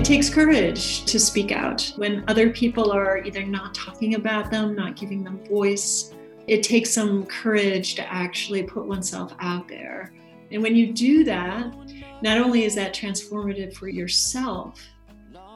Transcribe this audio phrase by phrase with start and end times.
[0.00, 4.74] It takes courage to speak out when other people are either not talking about them,
[4.74, 6.14] not giving them voice.
[6.46, 10.14] It takes some courage to actually put oneself out there.
[10.50, 11.74] And when you do that,
[12.22, 14.80] not only is that transformative for yourself,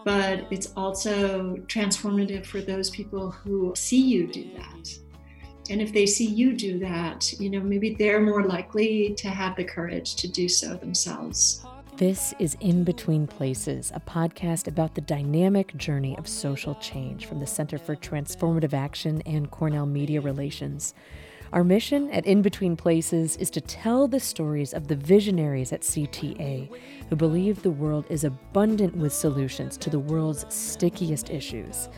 [0.05, 4.95] but it's also transformative for those people who see you do that.
[5.71, 9.57] And if they see you do that, you know, maybe they're more likely to have
[9.57, 11.65] the courage to do so themselves.
[11.97, 17.39] This is In Between Places, a podcast about the dynamic journey of social change from
[17.39, 20.93] the Center for Transformative Action and Cornell Media Relations.
[21.53, 25.83] Our mission at In Between Places is to tell the stories of the visionaries at
[25.83, 26.69] CTA
[27.09, 31.89] who believe the world is abundant with solutions to the world's stickiest issues.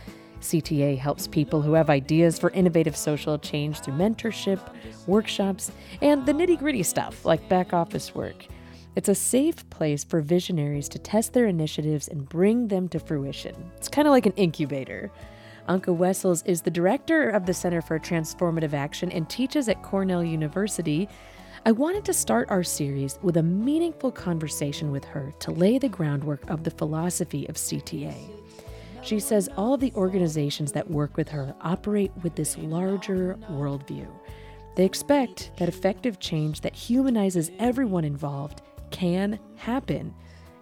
[0.43, 4.61] CTA helps people who have ideas for innovative social change through mentorship,
[5.07, 5.73] workshops,
[6.03, 8.47] and the nitty gritty stuff like back office work.
[8.97, 13.71] It's a safe place for visionaries to test their initiatives and bring them to fruition.
[13.77, 15.13] It's kind of like an incubator.
[15.69, 20.25] Anke Wessels is the director of the Center for Transformative Action and teaches at Cornell
[20.25, 21.11] University.
[21.67, 25.91] I wanted to start our series with a meaningful conversation with her to lay the
[25.91, 28.15] groundwork of the philosophy of CTA.
[29.03, 34.09] She says all of the organizations that work with her operate with this larger worldview.
[34.75, 40.15] They expect that effective change that humanizes everyone involved can happen.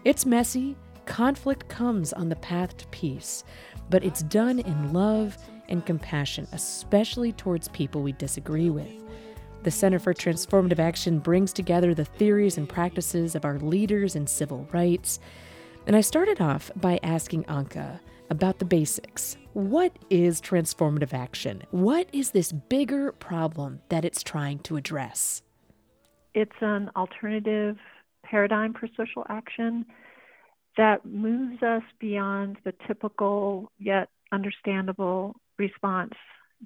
[0.05, 3.45] It's messy, conflict comes on the path to peace,
[3.91, 5.37] but it's done in love
[5.69, 9.05] and compassion, especially towards people we disagree with.
[9.63, 14.27] The Center for Transformative Action brings together the theories and practices of our leaders in
[14.27, 15.21] civil rights.
[15.87, 19.39] And I started off by asking Anke about the basics.
[19.55, 21.63] What is transformative action?
[21.71, 25.43] What is this bigger problem that it's trying to address?
[26.35, 27.79] It's an alternative
[28.25, 29.87] paradigm for social action
[30.77, 36.15] that moves us beyond the typical yet understandable response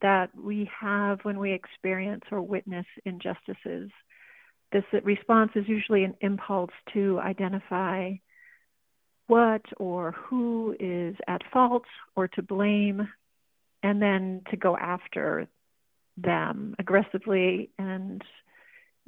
[0.01, 3.91] that we have when we experience or witness injustices.
[4.73, 8.13] This response is usually an impulse to identify
[9.27, 11.85] what or who is at fault
[12.17, 13.09] or to blame,
[13.83, 15.47] and then to go after
[16.17, 18.23] them aggressively and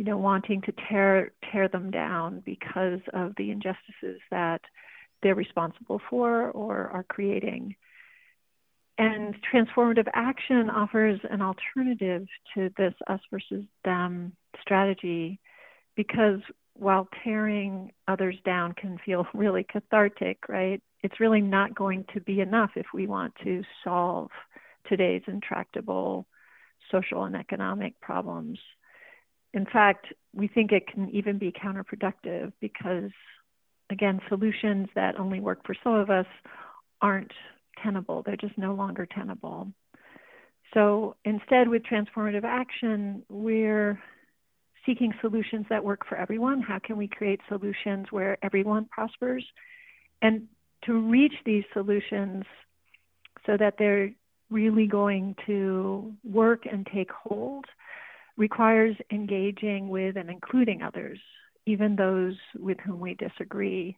[0.00, 4.62] you know wanting to tear tear them down because of the injustices that
[5.22, 7.76] they're responsible for or are creating.
[8.96, 15.38] And transformative action offers an alternative to this us versus them strategy
[15.96, 16.40] because
[16.72, 20.80] while tearing others down can feel really cathartic, right?
[21.02, 24.30] It's really not going to be enough if we want to solve
[24.88, 26.26] today's intractable
[26.90, 28.58] social and economic problems.
[29.52, 33.10] In fact, we think it can even be counterproductive because
[33.90, 36.26] again, solutions that only work for some of us
[37.02, 37.32] aren't
[37.82, 38.22] tenable.
[38.24, 39.68] They're just no longer tenable.
[40.72, 44.00] So instead, with transformative action, we're
[44.86, 46.62] seeking solutions that work for everyone.
[46.62, 49.44] How can we create solutions where everyone prospers?
[50.22, 50.46] And
[50.84, 52.44] to reach these solutions
[53.46, 54.10] so that they're
[54.50, 57.64] really going to work and take hold
[58.40, 61.20] requires engaging with and including others
[61.66, 63.96] even those with whom we disagree.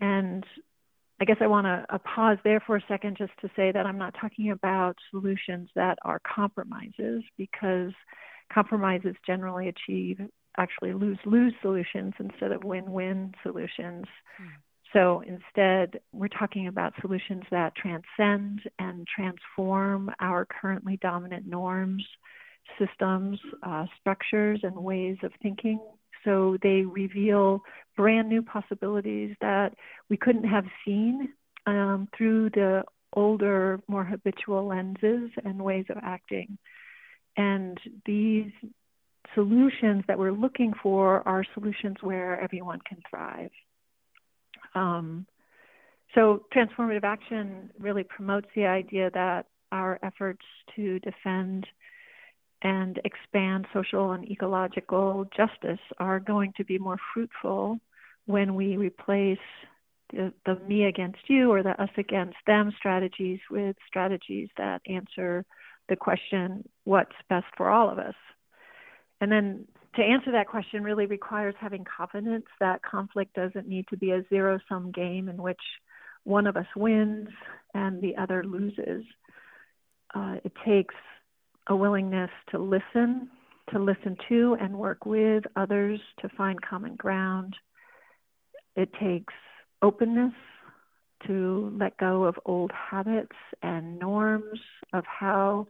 [0.00, 0.44] And
[1.20, 3.98] I guess I want to pause there for a second just to say that I'm
[3.98, 7.92] not talking about solutions that are compromises because
[8.52, 10.20] compromises generally achieve
[10.56, 14.06] actually lose lose solutions instead of win win solutions.
[14.40, 14.50] Mm.
[14.92, 22.04] So instead, we're talking about solutions that transcend and transform our currently dominant norms,
[22.78, 25.80] systems, uh, structures, and ways of thinking
[26.24, 27.62] so they reveal
[27.96, 29.74] brand new possibilities that
[30.08, 31.30] we couldn't have seen
[31.66, 32.82] um, through the
[33.12, 36.58] older, more habitual lenses and ways of acting.
[37.36, 38.50] And these
[39.34, 43.50] solutions that we're looking for are solutions where everyone can thrive.
[44.74, 45.26] Um,
[46.14, 50.44] so, transformative action really promotes the idea that our efforts
[50.74, 51.66] to defend
[52.62, 57.78] and expand social and ecological justice are going to be more fruitful
[58.26, 59.38] when we replace
[60.12, 65.44] the, the, me against you or the us against them strategies with strategies that answer
[65.88, 68.14] the question, what's best for all of us?
[69.20, 69.66] And then
[69.96, 74.24] to answer that question really requires having confidence that conflict doesn't need to be a
[74.28, 75.60] zero sum game in which
[76.24, 77.28] one of us wins
[77.74, 79.04] and the other loses.
[80.14, 80.94] Uh, it takes
[81.70, 83.30] a willingness to listen,
[83.72, 87.54] to listen to and work with others to find common ground.
[88.76, 89.32] It takes
[89.80, 90.34] openness
[91.26, 94.58] to let go of old habits and norms
[94.92, 95.68] of how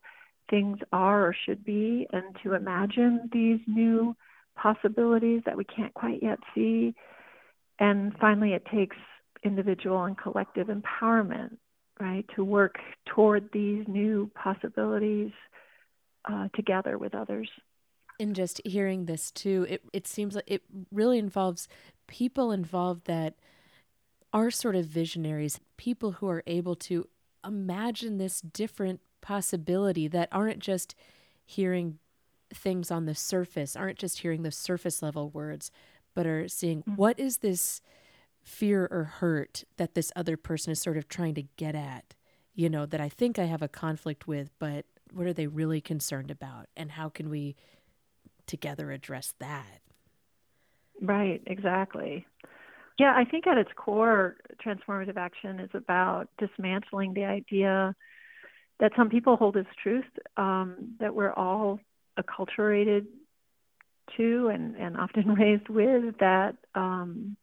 [0.49, 4.17] things are or should be, and to imagine these new
[4.57, 6.95] possibilities that we can't quite yet see.
[7.79, 8.97] And finally, it takes
[9.45, 11.57] individual and collective empowerment,
[12.01, 12.77] right, to work
[13.07, 15.31] toward these new possibilities
[16.25, 17.49] uh, together with others.
[18.19, 20.63] In just hearing this too, it it seems like it
[20.93, 21.69] really involves
[22.07, 23.35] people involved that
[24.33, 27.09] are sort of visionaries, people who are able to
[27.45, 30.95] imagine this different possibility that aren't just
[31.45, 31.99] hearing
[32.53, 35.71] things on the surface, aren't just hearing the surface level words,
[36.15, 36.97] but are seeing mm-hmm.
[36.97, 37.81] what is this
[38.43, 42.15] fear or hurt that this other person is sort of trying to get at,
[42.55, 45.81] you know, that I think I have a conflict with, but what are they really
[45.81, 46.67] concerned about?
[46.77, 47.57] And how can we
[48.47, 49.81] together address that?
[51.01, 52.27] Right, exactly.
[52.99, 57.95] Yeah, I think at its core, transformative action is about dismantling the idea
[58.79, 60.05] that some people hold as truth
[60.37, 61.79] um, that we're all
[62.19, 63.07] acculturated
[64.17, 67.37] to and, and often raised with that um,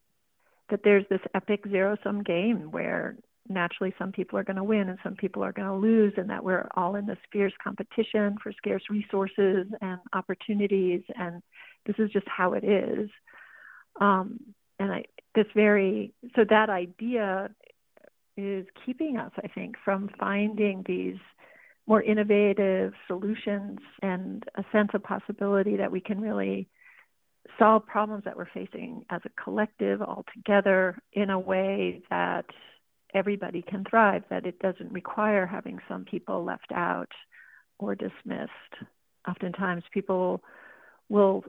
[0.69, 3.16] that there's this epic zero sum game where
[3.49, 6.29] naturally some people are going to win and some people are going to lose and
[6.29, 11.41] that we're all in this fierce competition for scarce resources and opportunities and
[11.85, 13.09] this is just how it is.
[13.99, 14.39] Um,
[14.79, 15.05] and I,
[15.35, 17.49] this very so that idea
[18.35, 21.17] is keeping us i think from finding these
[21.85, 26.67] more innovative solutions and a sense of possibility that we can really
[27.57, 32.45] solve problems that we're facing as a collective all together in a way that
[33.18, 37.12] everybody can thrive, that it doesn't require having some people left out
[37.80, 38.52] or dismissed.
[39.28, 40.42] Oftentimes, people
[41.10, 41.44] will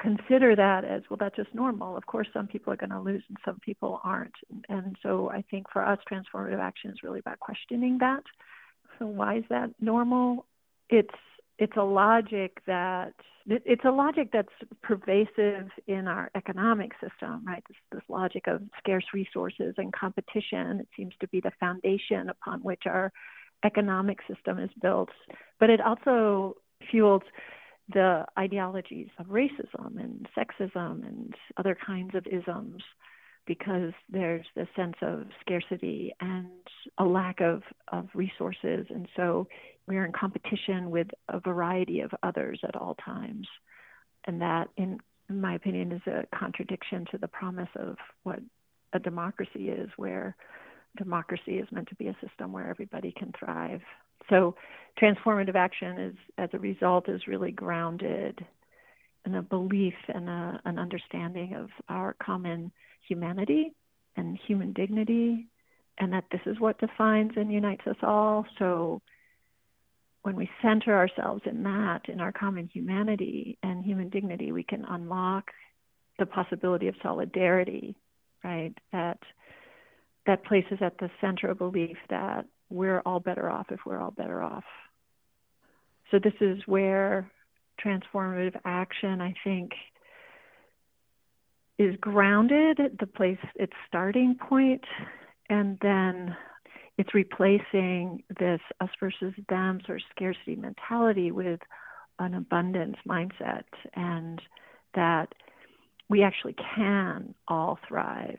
[0.00, 3.22] consider that as well that's just normal of course some people are going to lose
[3.28, 4.34] and some people aren't
[4.68, 8.22] and so i think for us transformative action is really about questioning that
[8.98, 10.46] so why is that normal?
[10.88, 11.08] It's
[11.58, 13.12] it's a logic that
[13.46, 14.48] it's a logic that's
[14.82, 17.62] pervasive in our economic system, right?
[17.68, 20.80] This, this logic of scarce resources and competition.
[20.80, 23.12] It seems to be the foundation upon which our
[23.62, 25.10] economic system is built.
[25.60, 26.56] But it also
[26.90, 27.22] fuels
[27.92, 32.82] the ideologies of racism and sexism and other kinds of isms
[33.46, 36.48] because there's this sense of scarcity and
[36.96, 37.62] a lack of,
[37.92, 38.86] of resources.
[38.88, 39.48] And so
[39.86, 43.46] we're in competition with a variety of others at all times.
[44.26, 44.98] And that, in,
[45.28, 48.40] in my opinion, is a contradiction to the promise of what
[48.92, 50.36] a democracy is, where
[50.96, 53.80] democracy is meant to be a system where everybody can thrive.
[54.30, 54.54] So
[55.00, 58.44] transformative action is, as a result, is really grounded
[59.26, 62.70] in a belief and a, an understanding of our common
[63.06, 63.74] humanity
[64.16, 65.48] and human dignity,
[65.98, 68.46] and that this is what defines and unites us all.
[68.58, 69.02] So
[70.24, 74.82] when we center ourselves in that, in our common humanity and human dignity, we can
[74.88, 75.50] unlock
[76.18, 77.94] the possibility of solidarity,
[78.42, 78.72] right?
[78.90, 79.18] That
[80.26, 84.12] that places at the center a belief that we're all better off if we're all
[84.12, 84.64] better off.
[86.10, 87.30] So this is where
[87.84, 89.72] transformative action, I think,
[91.78, 94.84] is grounded at the place, its starting point,
[95.50, 96.34] and then
[96.96, 101.60] it's replacing this us versus them sort of scarcity mentality with
[102.18, 104.40] an abundance mindset, and
[104.94, 105.34] that
[106.08, 108.38] we actually can all thrive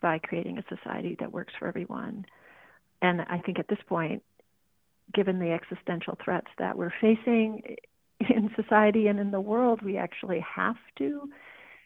[0.00, 2.26] by creating a society that works for everyone.
[3.00, 4.22] And I think at this point,
[5.14, 7.76] given the existential threats that we're facing
[8.18, 11.28] in society and in the world, we actually have to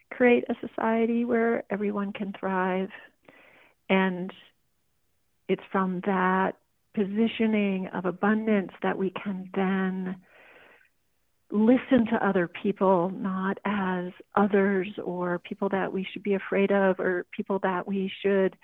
[0.09, 2.89] create a society where everyone can thrive.
[3.89, 4.31] And
[5.47, 6.53] it's from that
[6.93, 10.15] positioning of abundance that we can then
[11.51, 16.99] listen to other people not as others or people that we should be afraid of
[16.99, 18.57] or people that we should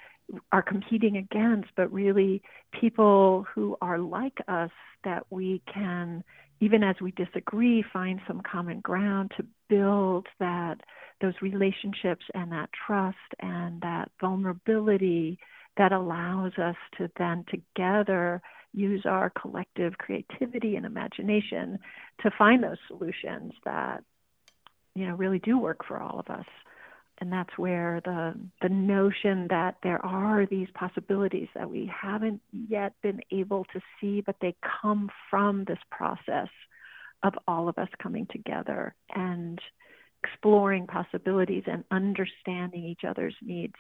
[0.52, 2.42] are competing against but really
[2.78, 4.72] people who are like us
[5.06, 6.24] that we can
[6.60, 10.76] even as we disagree find some common ground to build that
[11.22, 15.38] those relationships and that trust and that vulnerability
[15.78, 18.42] that allows us to then together
[18.74, 21.80] use our collective creativity and imagination
[22.22, 24.04] to find those solutions that
[24.96, 26.46] you know really do work for all of us.
[27.20, 32.94] And that's where the the notion that there are these possibilities that we haven't yet
[33.02, 36.50] been able to see but they come from this process
[37.24, 39.60] of all of us coming together and
[40.24, 43.76] exploring possibilities and understanding each other's needs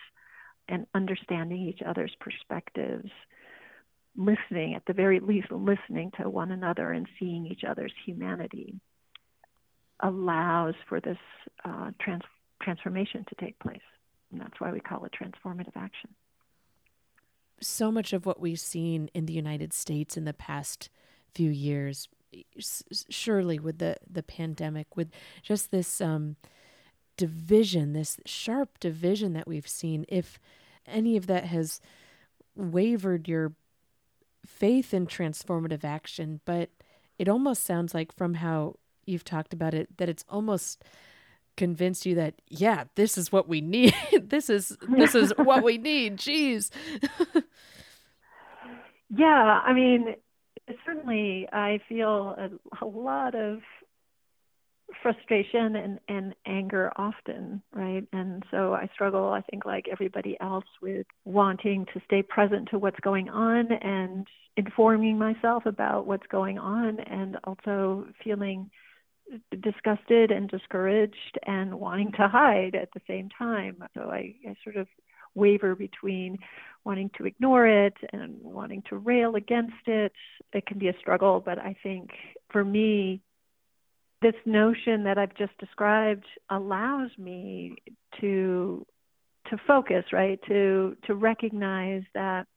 [0.73, 3.11] and understanding each other's perspectives,
[4.17, 8.79] listening, at the very least, listening to one another and seeing each other's humanity
[9.99, 11.17] allows for this
[11.63, 12.23] uh, trans-
[12.61, 13.79] transformation to take place.
[14.31, 16.09] And that's why we call it transformative action.
[17.61, 20.89] So much of what we've seen in the United States in the past
[21.35, 22.09] few years,
[23.09, 25.11] surely with the, the pandemic, with
[25.43, 26.35] just this um,
[27.15, 30.39] division, this sharp division that we've seen, if
[30.87, 31.79] any of that has
[32.55, 33.53] wavered your
[34.45, 36.69] faith in transformative action, but
[37.17, 38.75] it almost sounds like from how
[39.05, 40.83] you've talked about it that it's almost
[41.55, 43.93] convinced you that yeah this is what we need.
[44.23, 46.17] This is this is what we need.
[46.17, 46.71] Jeez.
[49.09, 50.15] Yeah i mean
[50.85, 52.49] certainly i feel a,
[52.83, 53.59] a lot of
[55.01, 58.05] frustration and, and anger often, right?
[58.13, 62.79] And so I struggle, I think, like everybody else, with wanting to stay present to
[62.79, 68.69] what's going on and informing myself about what's going on, and also feeling
[69.61, 73.77] disgusted and discouraged and wanting to hide at the same time.
[73.95, 74.87] So I, I sort of
[75.35, 76.37] waver between
[76.83, 80.11] wanting to ignore it and wanting to rail against it.
[80.53, 82.11] It can be a struggle, but I think
[82.51, 83.21] for me,
[84.23, 87.75] this notion that I've just described allows me
[88.21, 88.85] to
[89.49, 90.39] to focus, right?
[90.47, 92.47] To to recognize that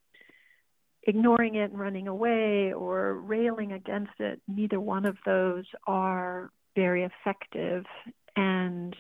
[1.02, 7.04] ignoring it and running away or railing against it, neither one of those are very
[7.04, 7.85] effective.
[8.35, 8.94] And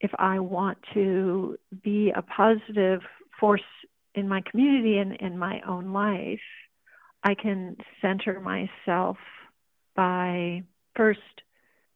[0.00, 3.00] if I want to be a positive
[3.38, 3.62] force
[4.14, 6.40] in my community and in my own life,
[7.24, 9.16] I can center myself
[9.94, 10.64] by
[10.96, 11.20] first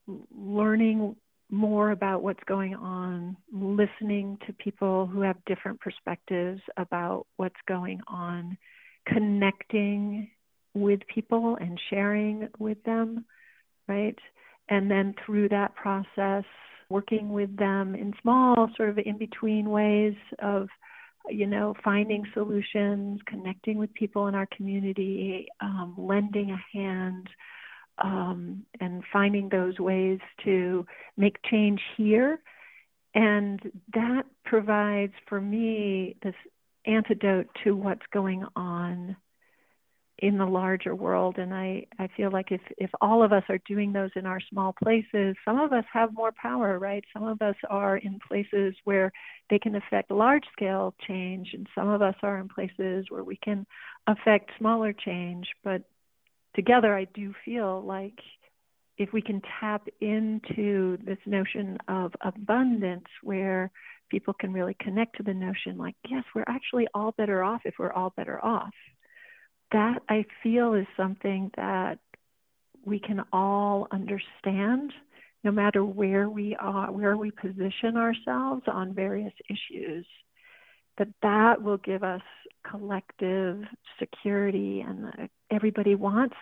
[0.06, 1.16] learning
[1.50, 8.00] more about what's going on, listening to people who have different perspectives about what's going
[8.08, 8.58] on,
[9.06, 10.28] connecting
[10.74, 13.24] with people and sharing with them,
[13.88, 14.18] right?
[14.68, 16.44] And then through that process,
[16.88, 20.68] working with them in small, sort of in between ways of,
[21.28, 27.28] you know, finding solutions, connecting with people in our community, um, lending a hand,
[27.98, 30.86] um, and finding those ways to
[31.16, 32.40] make change here.
[33.14, 33.60] And
[33.94, 36.34] that provides for me this
[36.84, 39.16] antidote to what's going on
[40.18, 41.36] in the larger world.
[41.38, 44.40] And I, I feel like if, if all of us are doing those in our
[44.50, 47.04] small places, some of us have more power, right?
[47.12, 49.12] Some of us are in places where
[49.50, 53.36] they can affect large scale change, and some of us are in places where we
[53.36, 53.66] can
[54.06, 55.48] affect smaller change.
[55.62, 55.82] But
[56.56, 58.18] together, I do feel like
[58.98, 63.70] if we can tap into this notion of abundance where
[64.10, 67.74] people can really connect to the notion like, yes, we're actually all better off if
[67.78, 68.72] we're all better off.
[69.72, 71.98] That I feel is something that
[72.84, 74.92] we can all understand
[75.44, 80.06] no matter where we are, where we position ourselves on various issues,
[80.98, 82.22] that that will give us
[82.68, 83.62] collective
[83.98, 86.36] security and uh, everybody wants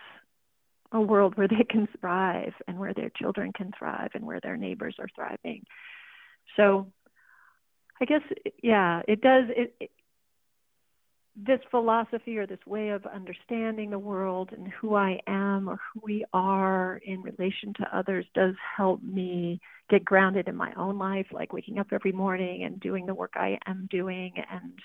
[0.91, 4.57] a world where they can thrive and where their children can thrive and where their
[4.57, 5.63] neighbors are thriving.
[6.55, 6.91] So
[8.01, 8.21] I guess
[8.61, 9.91] yeah, it does it, it
[11.35, 16.01] this philosophy or this way of understanding the world and who I am or who
[16.03, 21.27] we are in relation to others does help me get grounded in my own life,
[21.33, 24.79] like waking up every morning and doing the work I am doing and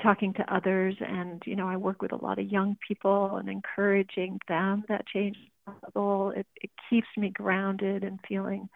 [0.00, 0.94] talking to others.
[1.00, 5.06] And you know i work with a lot of young people and encouraging them that
[5.08, 6.32] change is possible.
[6.36, 8.68] It, it keeps me grounded and feeling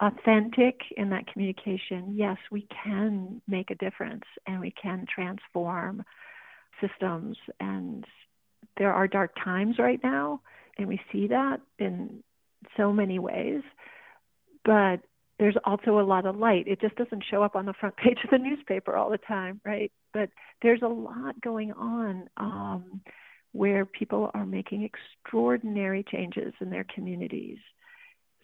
[0.00, 2.14] authentic in that communication.
[2.14, 6.04] Yes we can make a difference and we can transform
[6.86, 8.04] systems and
[8.76, 10.40] there are dark times right now
[10.78, 12.22] and we see that in
[12.76, 13.62] so many ways
[14.64, 15.00] but
[15.38, 16.68] there's also a lot of light.
[16.68, 19.60] It just doesn't show up on the front page of the newspaper all the time,
[19.64, 19.92] right?
[20.12, 20.30] But
[20.62, 23.00] there's a lot going on um,
[23.52, 27.58] where people are making extraordinary changes in their communities.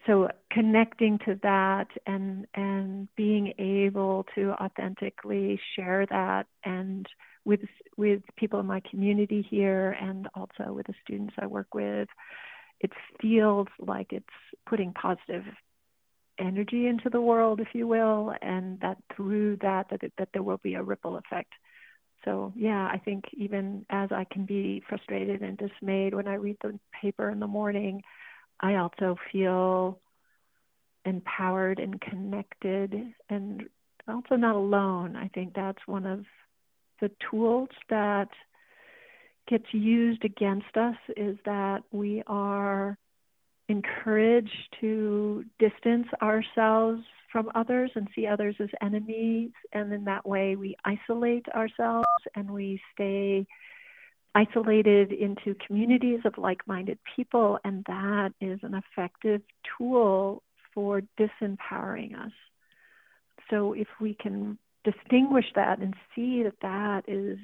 [0.07, 7.07] So connecting to that and and being able to authentically share that and
[7.45, 7.61] with
[7.97, 12.09] with people in my community here and also with the students I work with,
[12.81, 14.27] it feels like it's
[14.69, 15.45] putting positive
[16.39, 20.61] energy into the world, if you will, and that through that that, that there will
[20.63, 21.53] be a ripple effect.
[22.25, 26.57] So yeah, I think even as I can be frustrated and dismayed when I read
[26.63, 28.03] the paper in the morning,
[28.61, 30.01] I also feel
[31.05, 32.95] empowered and connected
[33.29, 33.65] and
[34.07, 35.17] also not alone.
[35.17, 36.25] I think that's one of
[37.01, 38.29] the tools that
[39.49, 42.97] gets used against us is that we are
[43.69, 49.51] encouraged to distance ourselves from others and see others as enemies.
[49.73, 53.47] And in that way, we isolate ourselves and we stay
[54.35, 57.59] isolated into communities of like minded people.
[57.65, 59.43] And that is an effective
[59.79, 60.43] tool
[60.75, 62.33] for disempowering us.
[63.51, 67.39] So if we can distinguish that and see that that is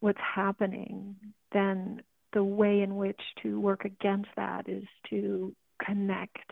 [0.00, 1.16] what's happening,
[1.52, 6.50] then the way in which to work against that is to connect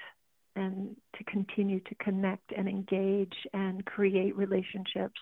[0.54, 5.20] and to continue to connect and engage and create relationships.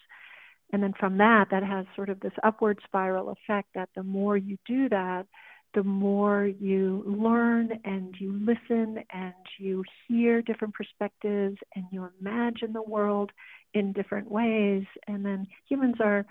[0.72, 4.36] And then from that, that has sort of this upward spiral effect that the more
[4.36, 5.26] you do that,
[5.74, 12.72] the more you learn and you listen and you hear different perspectives and you imagine
[12.72, 13.32] the world
[13.74, 14.84] in different ways.
[15.06, 16.24] And then humans are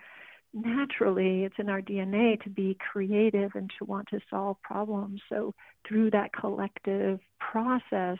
[0.54, 5.22] naturally, it's in our DNA to be creative and to want to solve problems.
[5.30, 5.54] So
[5.88, 8.18] through that collective process,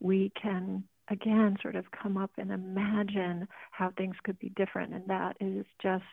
[0.00, 4.94] we can again sort of come up and imagine how things could be different.
[4.94, 6.04] And that is just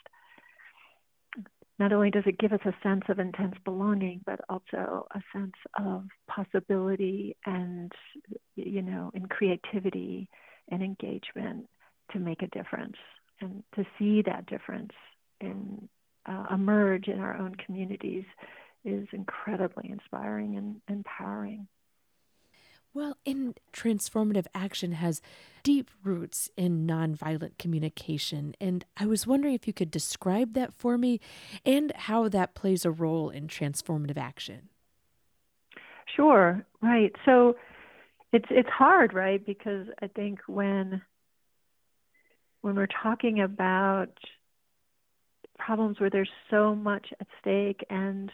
[1.77, 5.53] not only does it give us a sense of intense belonging, but also a sense
[5.79, 7.91] of possibility and,
[8.55, 10.27] you know, in creativity
[10.69, 11.67] and engagement
[12.11, 12.97] to make a difference
[13.41, 14.91] and to see that difference
[15.39, 15.87] in,
[16.25, 18.25] uh, emerge in our own communities
[18.83, 21.67] is incredibly inspiring and empowering.
[22.93, 25.21] Well, in transformative action has
[25.61, 28.55] deep roots in nonviolent communication.
[28.59, 31.19] And I was wondering if you could describe that for me
[31.65, 34.69] and how that plays a role in transformative action.
[36.15, 37.15] Sure, right.
[37.25, 37.55] So
[38.33, 39.45] it's it's hard, right?
[39.45, 41.01] Because I think when
[42.61, 44.09] when we're talking about
[45.57, 48.31] problems where there's so much at stake and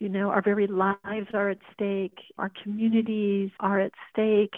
[0.00, 4.54] you know, our very lives are at stake, our communities are at stake.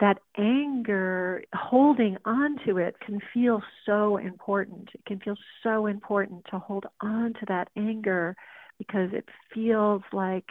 [0.00, 4.88] That anger, holding on to it, can feel so important.
[4.94, 8.34] It can feel so important to hold on to that anger
[8.78, 10.46] because it feels like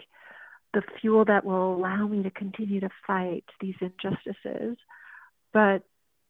[0.73, 4.77] the fuel that will allow me to continue to fight these injustices.
[5.53, 5.83] But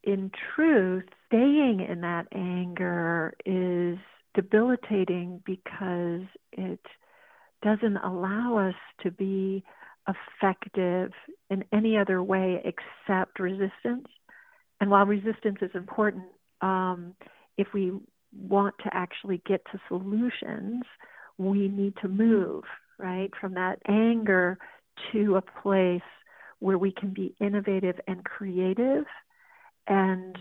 [0.04, 3.98] in truth, staying in that anger is
[4.34, 6.80] debilitating because it
[7.64, 9.64] doesn't allow us to be
[10.08, 11.12] effective
[11.50, 14.08] in any other way except resistance.
[14.80, 16.26] And while resistance is important,
[16.62, 17.16] um,
[17.58, 17.92] if we
[18.32, 20.84] want to actually get to solutions,
[21.38, 22.64] we need to move,
[23.00, 24.58] right, from that anger
[25.12, 26.02] to a place
[26.60, 29.06] where we can be innovative and creative.
[29.88, 30.38] And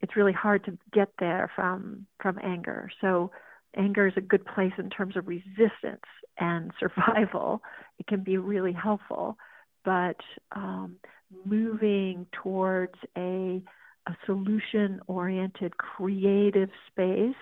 [0.00, 2.90] it's really hard to get there from from anger.
[3.00, 3.30] So
[3.76, 6.04] anger is a good place in terms of resistance
[6.38, 7.62] and survival.
[7.98, 9.36] It can be really helpful,
[9.84, 10.16] but
[10.52, 10.96] um,
[11.44, 13.62] moving towards a,
[14.06, 17.34] a solution oriented creative space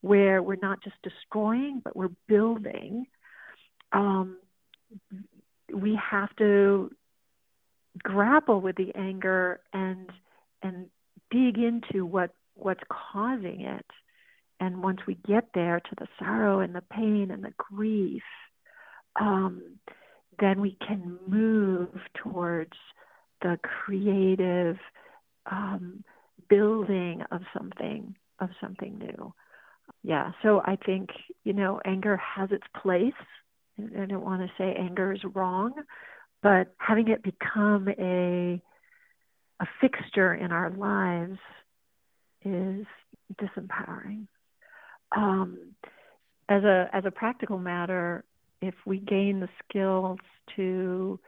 [0.00, 3.06] where we're not just destroying, but we're building,
[3.92, 4.38] um,
[5.72, 6.90] we have to
[8.02, 10.10] grapple with the anger and
[10.62, 10.86] and
[11.34, 13.86] dig into what what's causing it
[14.60, 18.22] and once we get there to the sorrow and the pain and the grief,
[19.20, 19.78] um,
[20.38, 22.72] then we can move towards
[23.42, 24.76] the creative
[25.50, 26.04] um,
[26.48, 29.32] building of something of something new.
[30.02, 31.10] Yeah, so I think
[31.44, 33.12] you know anger has its place.
[33.78, 35.72] I don't want to say anger is wrong,
[36.42, 38.62] but having it become a
[39.60, 41.38] a fixture in our lives
[42.44, 42.86] is
[43.40, 44.26] disempowering
[45.16, 45.58] um,
[46.48, 48.24] as a as a practical matter,
[48.60, 50.18] if we gain the skills
[50.56, 51.18] to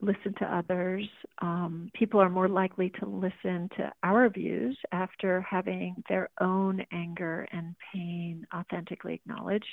[0.00, 1.08] listen to others,
[1.40, 7.48] um, people are more likely to listen to our views after having their own anger
[7.50, 9.64] and pain authentically acknowledged,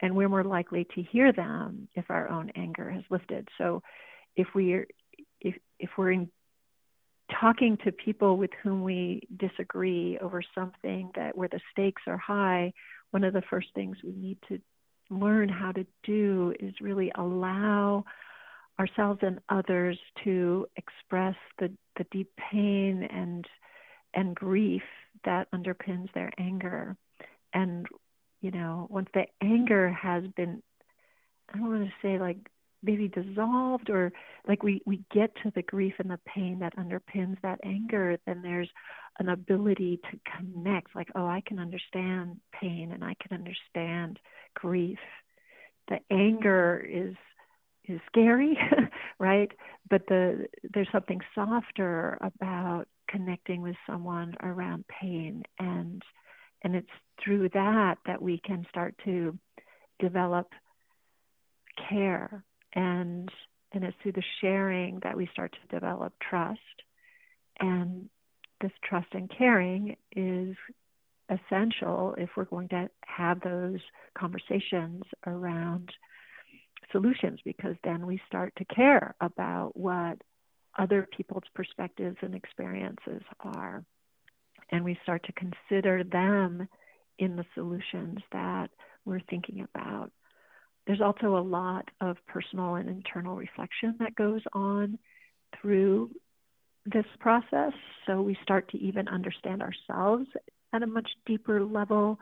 [0.00, 3.48] and we're more likely to hear them if our own anger has lifted.
[3.58, 3.82] So,
[4.36, 4.84] if we
[5.40, 6.30] if if we're in
[7.40, 12.72] talking to people with whom we disagree over something that where the stakes are high,
[13.10, 14.58] one of the first things we need to
[15.10, 18.04] learn how to do is really allow
[18.78, 23.46] ourselves and others to express the, the deep pain and
[24.14, 24.82] and grief
[25.24, 26.96] that underpins their anger.
[27.54, 27.86] And,
[28.42, 30.62] you know, once the anger has been
[31.52, 32.38] I don't want to say like
[32.82, 34.12] maybe dissolved or
[34.46, 38.42] like we we get to the grief and the pain that underpins that anger then
[38.42, 38.68] there's
[39.18, 44.18] an ability to connect like oh i can understand pain and i can understand
[44.54, 44.98] grief.
[45.88, 47.14] The anger is
[47.88, 48.56] is scary
[49.18, 49.50] right?
[49.90, 56.02] But the there's something softer about connecting with someone around pain and
[56.62, 56.88] and it's
[57.22, 59.36] through that that we can start to
[59.98, 60.48] develop
[61.88, 63.30] care and
[63.72, 66.60] and it's through the sharing that we start to develop trust.
[67.58, 68.08] And
[68.60, 70.56] this trust and caring is
[71.30, 73.80] essential if we're going to have those
[74.16, 75.90] conversations around
[76.90, 80.18] solutions because then we start to care about what
[80.78, 83.84] other people's perspectives and experiences are.
[84.70, 86.68] And we start to consider them
[87.18, 88.70] in the solutions that
[89.04, 90.12] we're thinking about
[90.86, 94.98] there's also a lot of personal and internal reflection that goes on
[95.60, 96.10] through
[96.86, 97.72] this process.
[98.06, 100.26] So we start to even understand ourselves
[100.72, 102.18] at a much deeper level.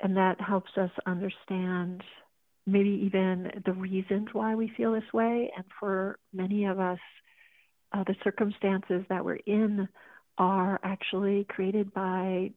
[0.00, 2.02] And that helps us understand
[2.66, 5.52] maybe even the reasons why we feel this way.
[5.54, 6.98] And for many of us,
[7.92, 9.88] uh, the circumstances that we're in
[10.38, 12.50] are actually created by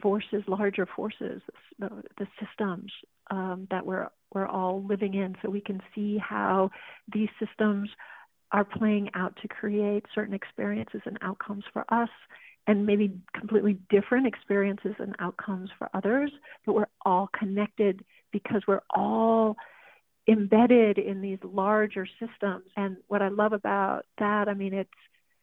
[0.00, 1.40] forces, larger forces,
[1.78, 2.92] the, the systems
[3.30, 6.70] um, that we're we're all living in, so we can see how
[7.12, 7.88] these systems
[8.50, 12.10] are playing out to create certain experiences and outcomes for us,
[12.66, 16.30] and maybe completely different experiences and outcomes for others.
[16.64, 19.56] But we're all connected because we're all
[20.28, 22.64] embedded in these larger systems.
[22.76, 24.90] And what I love about that, I mean, it's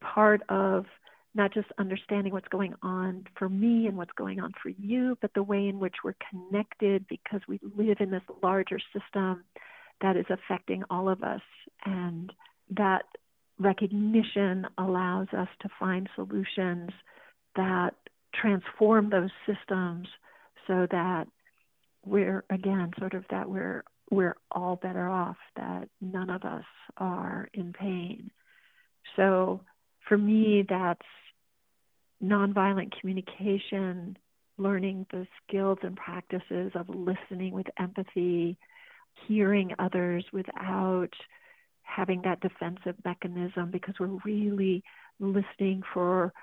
[0.01, 0.85] part of
[1.35, 5.31] not just understanding what's going on for me and what's going on for you, but
[5.35, 9.43] the way in which we're connected because we live in this larger system
[10.01, 11.41] that is affecting all of us.
[11.85, 12.33] And
[12.75, 13.03] that
[13.59, 16.89] recognition allows us to find solutions
[17.55, 17.91] that
[18.33, 20.07] transform those systems
[20.67, 21.25] so that
[22.05, 26.63] we're again sort of that we're we're all better off that none of us
[26.97, 28.31] are in pain
[29.15, 29.59] so
[30.09, 31.05] for me, that's
[32.21, 34.17] nonviolent communication,
[34.57, 38.57] learning the skills and practices of listening with empathy,
[39.27, 41.13] hearing others without
[41.83, 44.83] having that defensive mechanism because we're really
[45.19, 46.33] listening for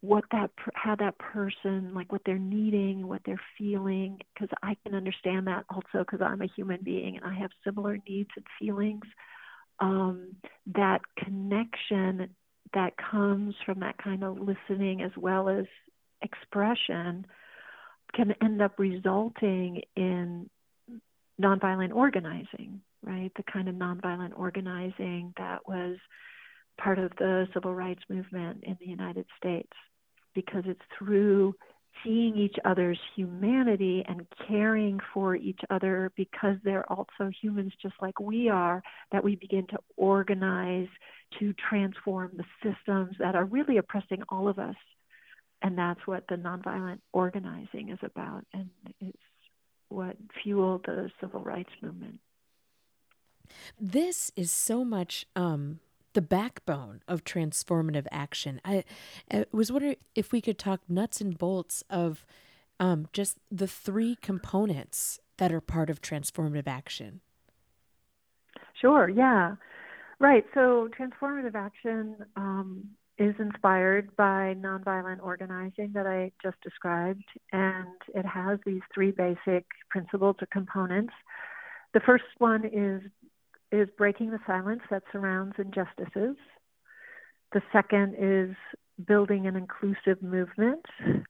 [0.00, 4.94] what that how that person like what they're needing what they're feeling because i can
[4.94, 9.02] understand that also because i'm a human being and i have similar needs and feelings.
[9.80, 10.36] Um,
[10.74, 12.28] that connection
[12.74, 15.66] that comes from that kind of listening as well as
[16.22, 17.26] expression
[18.14, 20.48] can end up resulting in
[21.40, 23.32] nonviolent organizing, right?
[23.36, 25.96] The kind of nonviolent organizing that was
[26.78, 29.72] part of the civil rights movement in the United States
[30.34, 31.54] because it's through
[32.02, 38.18] seeing each other's humanity and caring for each other because they're also humans just like
[38.20, 40.88] we are that we begin to organize
[41.38, 44.76] to transform the systems that are really oppressing all of us.
[45.62, 48.68] And that's what the nonviolent organizing is about, and
[49.00, 49.16] it's
[49.88, 52.18] what fueled the civil rights movement.
[53.80, 55.80] This is so much um,
[56.14, 58.60] the backbone of transformative action.
[58.64, 58.84] I,
[59.30, 62.24] I, was wondering if we could talk nuts and bolts of
[62.80, 67.20] um, just the three components that are part of transformative action.
[68.80, 69.56] Sure, yeah.
[70.20, 70.44] Right.
[70.54, 78.24] So transformative action um, is inspired by nonviolent organizing that I just described, and it
[78.24, 81.12] has these three basic principles or components.
[81.92, 83.02] The first one is
[83.74, 86.36] is breaking the silence that surrounds injustices.
[87.52, 88.56] The second is
[89.06, 90.84] building an inclusive movement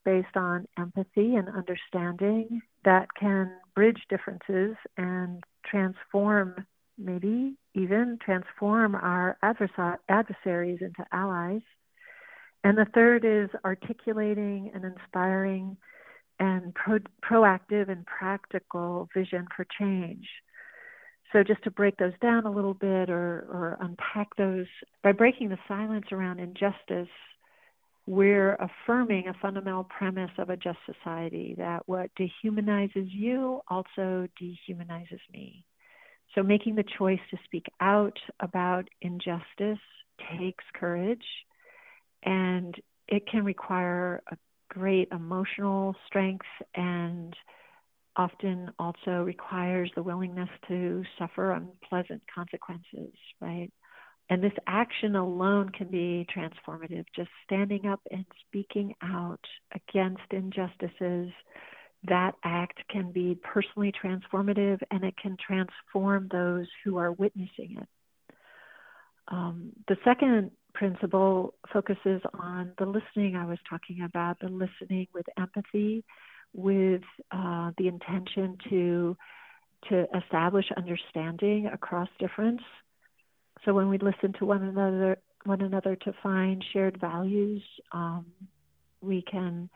[0.04, 6.66] based on empathy and understanding that can bridge differences and transform
[6.98, 11.62] maybe even transform our adversaries into allies.
[12.62, 15.76] And the third is articulating and inspiring
[16.38, 20.26] and pro- proactive and practical vision for change.
[21.34, 24.66] So, just to break those down a little bit or, or unpack those,
[25.02, 27.08] by breaking the silence around injustice,
[28.06, 35.18] we're affirming a fundamental premise of a just society that what dehumanizes you also dehumanizes
[35.32, 35.64] me.
[36.36, 39.82] So, making the choice to speak out about injustice
[40.38, 41.26] takes courage,
[42.22, 42.76] and
[43.08, 44.36] it can require a
[44.68, 47.34] great emotional strength and
[48.16, 53.70] often also requires the willingness to suffer unpleasant consequences, right?
[54.30, 57.04] And this action alone can be transformative.
[57.14, 61.30] Just standing up and speaking out against injustices,
[62.08, 67.88] that act can be personally transformative and it can transform those who are witnessing it.
[69.28, 75.26] Um, the second principle focuses on the listening I was talking about, the listening with
[75.38, 76.04] empathy,
[76.54, 79.16] with uh, the intention to
[79.90, 82.62] to establish understanding across difference.
[83.64, 87.62] So when we listen to one another, one another to find shared values,
[87.92, 88.24] um,
[89.02, 89.68] we can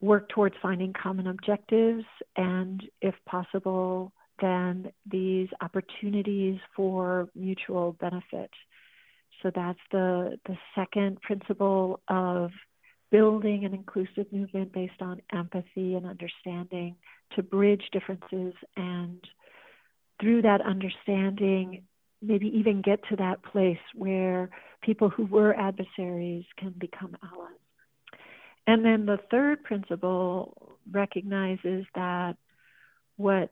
[0.00, 2.04] work towards finding common objectives,
[2.36, 8.50] and if possible, then these opportunities for mutual benefit.
[9.42, 12.50] So that's the, the second principle of
[13.10, 16.96] building an inclusive movement based on empathy and understanding
[17.34, 19.24] to bridge differences and
[20.20, 21.82] through that understanding
[22.20, 24.50] maybe even get to that place where
[24.82, 27.52] people who were adversaries can become allies.
[28.66, 32.34] And then the third principle recognizes that
[33.16, 33.50] what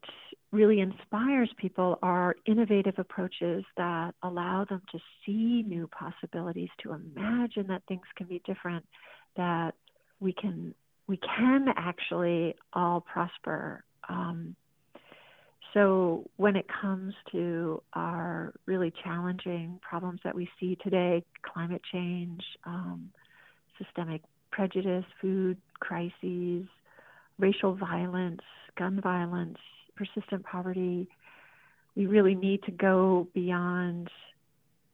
[0.53, 7.67] really inspires people are innovative approaches that allow them to see new possibilities, to imagine
[7.69, 8.85] that things can be different,
[9.37, 9.75] that
[10.21, 10.75] we can
[11.07, 13.85] we can actually all prosper.
[14.09, 14.57] Um,
[15.73, 22.43] so when it comes to our really challenging problems that we see today, climate change,
[22.65, 23.11] um,
[23.79, 26.67] systemic prejudice, food crises,
[27.39, 28.41] racial violence,
[28.79, 29.59] gun violence,
[29.97, 31.09] persistent poverty,
[31.95, 34.09] we really need to go beyond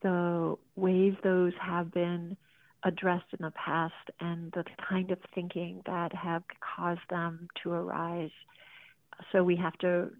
[0.01, 2.35] the ways those have been
[2.83, 6.43] addressed in the past and the kind of thinking that have
[6.75, 8.31] caused them to arise.
[9.31, 10.11] So we have to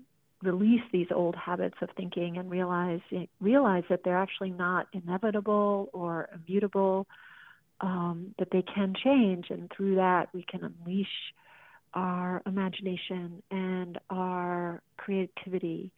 [0.42, 3.00] release these old habits of thinking and realize
[3.40, 7.08] realize that they're actually not inevitable or immutable,
[7.82, 11.08] um, that they can change, and through that we can unleash
[11.94, 15.92] our imagination and our creativity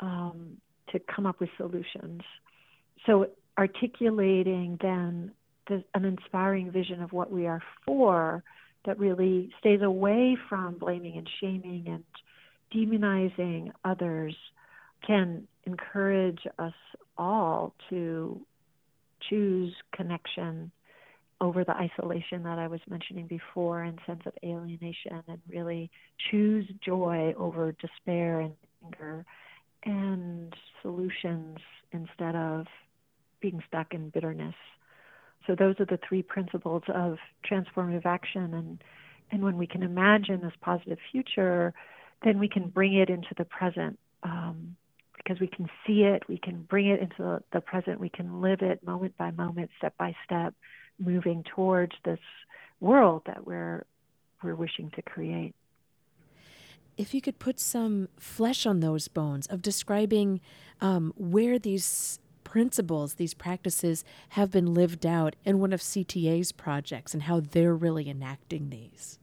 [0.00, 0.56] um,
[0.90, 2.22] to come up with solutions.
[3.06, 5.32] So articulating then
[5.68, 8.42] the, an inspiring vision of what we are for
[8.86, 12.04] that really stays away from blaming and shaming and
[12.74, 14.34] demonizing others
[15.06, 16.72] can encourage us
[17.16, 18.40] all to
[19.28, 20.70] choose connection
[21.40, 25.90] over the isolation that I was mentioning before and sense of alienation and really
[26.30, 28.54] choose joy over despair and
[28.84, 29.24] anger
[29.84, 30.52] and
[30.82, 31.58] solutions
[31.92, 32.66] instead of
[33.40, 34.54] being stuck in bitterness.
[35.46, 38.82] So those are the three principles of transformative action and
[39.30, 41.74] and when we can imagine this positive future,
[42.24, 44.76] then we can bring it into the present um,
[45.16, 48.62] because we can see it, we can bring it into the, present, we can live
[48.62, 50.54] it moment by moment, step by step,
[50.98, 52.20] moving towards this
[52.80, 53.84] world that we're
[54.42, 55.54] we're wishing to create.
[56.96, 60.40] If you could put some flesh on those bones of describing
[60.80, 67.12] um, where these principles, these practices have been lived out in one of CTA's projects
[67.12, 69.18] and how they're really enacting these.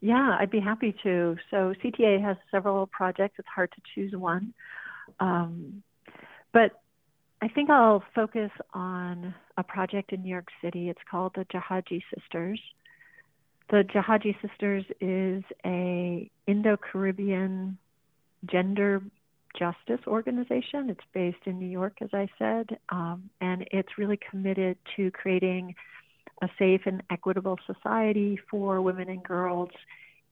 [0.00, 1.36] Yeah, I'd be happy to.
[1.50, 3.34] So CTA has several projects.
[3.38, 4.54] It's hard to choose one.
[5.20, 5.82] Um,
[6.54, 6.80] but
[7.42, 10.88] I think I'll focus on a project in New York City.
[10.88, 12.60] It's called the Jahajee Sisters.
[13.68, 17.76] The Jahajee Sisters is a Indo-Caribbean
[18.46, 19.02] gender
[19.58, 20.90] justice organization.
[20.90, 25.74] It's based in New York, as I said, um, and it's really committed to creating
[26.42, 29.70] a safe and equitable society for women and girls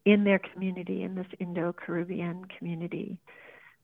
[0.04, 3.18] in their community, in this Indo Caribbean community.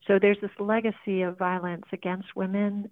[0.06, 2.90] So there's this legacy of violence against women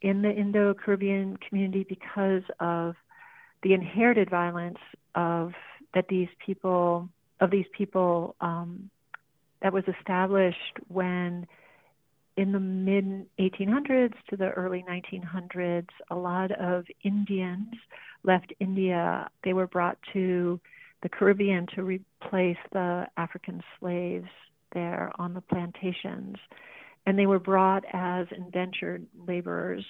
[0.00, 2.94] in the Indo Caribbean community because of
[3.62, 4.78] the inherited violence
[5.14, 5.52] of
[5.94, 7.08] that these people
[7.40, 8.90] of these people um,
[9.62, 11.46] that was established when
[12.38, 17.74] in the mid 1800s to the early 1900s, a lot of Indians
[18.22, 19.28] left India.
[19.42, 20.60] They were brought to
[21.02, 24.28] the Caribbean to replace the African slaves
[24.72, 26.36] there on the plantations.
[27.06, 29.84] And they were brought as indentured laborers.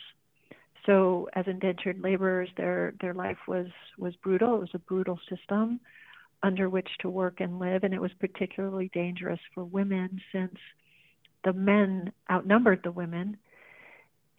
[0.87, 3.66] So, as indentured laborers, their, their life was,
[3.98, 4.56] was brutal.
[4.56, 5.80] It was a brutal system
[6.42, 10.54] under which to work and live, and it was particularly dangerous for women since
[11.44, 13.37] the men outnumbered the women.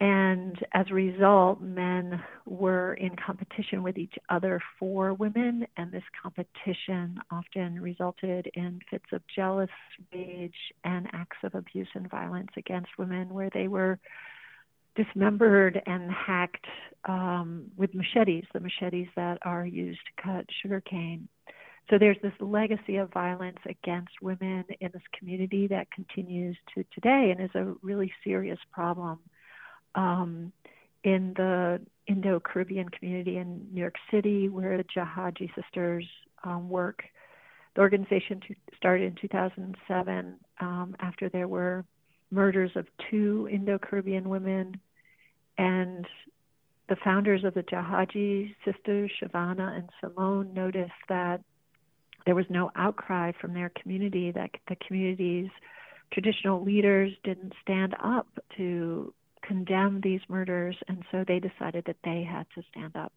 [0.02, 6.04] And as a result, men were in competition with each other for women, and this
[6.22, 9.70] competition often resulted in fits of jealous
[10.14, 10.54] rage
[10.86, 14.00] and acts of abuse and violence against women, where they were
[14.96, 16.66] dismembered and hacked
[17.06, 21.28] um, with machetes, the machetes that are used to cut sugarcane.
[21.90, 27.34] So there's this legacy of violence against women in this community that continues to today
[27.36, 29.20] and is a really serious problem
[29.96, 30.52] um,
[31.04, 36.06] in the Indo Caribbean community in New York City, where the Jahajee sisters
[36.44, 37.04] um, work.
[37.76, 38.42] The organization
[38.76, 41.86] started in 2007 um, after there were
[42.32, 44.80] murders of two Indo Caribbean women.
[45.58, 46.06] And
[46.88, 51.42] the founders of the Jahajee sisters, Shivana and Simone, noticed that
[52.26, 55.50] there was no outcry from their community, that the community's
[56.12, 58.28] traditional leaders didn't stand up
[58.58, 63.14] to condemn these murders, and so they decided that they had to stand up.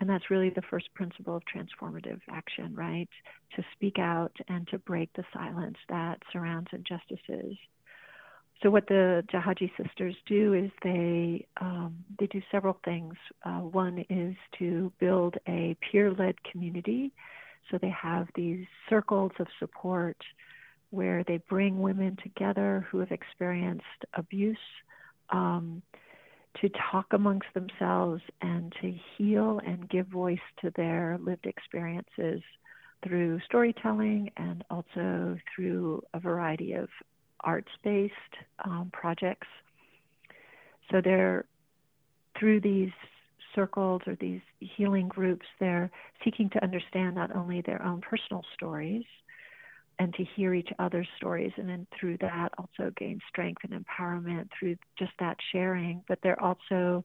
[0.00, 3.08] And that's really the first principle of transformative action, right?
[3.56, 7.56] To speak out and to break the silence that surrounds injustices.
[8.62, 13.14] So what the Jahajee sisters do is they um, they do several things.
[13.44, 17.12] Uh, one is to build a peer-led community.
[17.70, 20.16] So they have these circles of support
[20.90, 24.56] where they bring women together who have experienced abuse
[25.30, 25.82] um,
[26.60, 32.40] to talk amongst themselves and to heal and give voice to their lived experiences
[33.04, 36.88] through storytelling and also through a variety of
[37.40, 38.12] arts based
[38.64, 39.46] um, projects.
[40.90, 41.44] So they're
[42.38, 42.90] through these
[43.54, 45.90] circles or these healing groups, they're
[46.24, 49.04] seeking to understand not only their own personal stories,
[50.00, 54.48] and to hear each other's stories and then through that also gain strength and empowerment
[54.56, 57.04] through just that sharing but they're also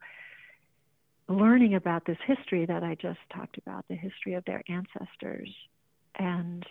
[1.29, 5.49] learning about this history that I just talked about the history of their ancestors.
[6.15, 6.65] And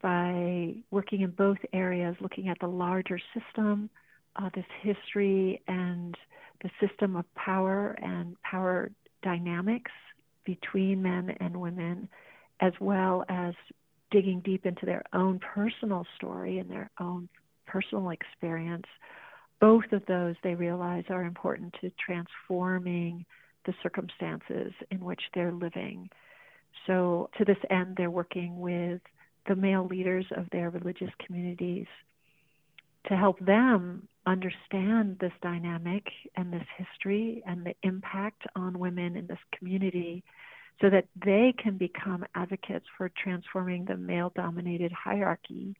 [0.00, 3.90] by working in both areas looking at the larger system
[4.36, 6.16] uh, this history and
[6.62, 8.90] the system of power and power
[9.22, 9.90] dynamics
[10.44, 12.08] between men and women
[12.60, 13.54] as well as
[14.10, 17.28] digging deep into their own personal story and their own
[17.66, 18.86] personal experience,
[19.60, 23.24] both of those they realize are important to transforming
[23.64, 26.08] the circumstances in which they're living.
[26.86, 29.00] So, to this end, they're working with
[29.48, 31.86] the male leaders of their religious communities
[33.08, 36.04] to help them understand this dynamic
[36.36, 40.22] and this history and the impact on women in this community
[40.80, 45.74] so that they can become advocates for transforming the male dominated hierarchy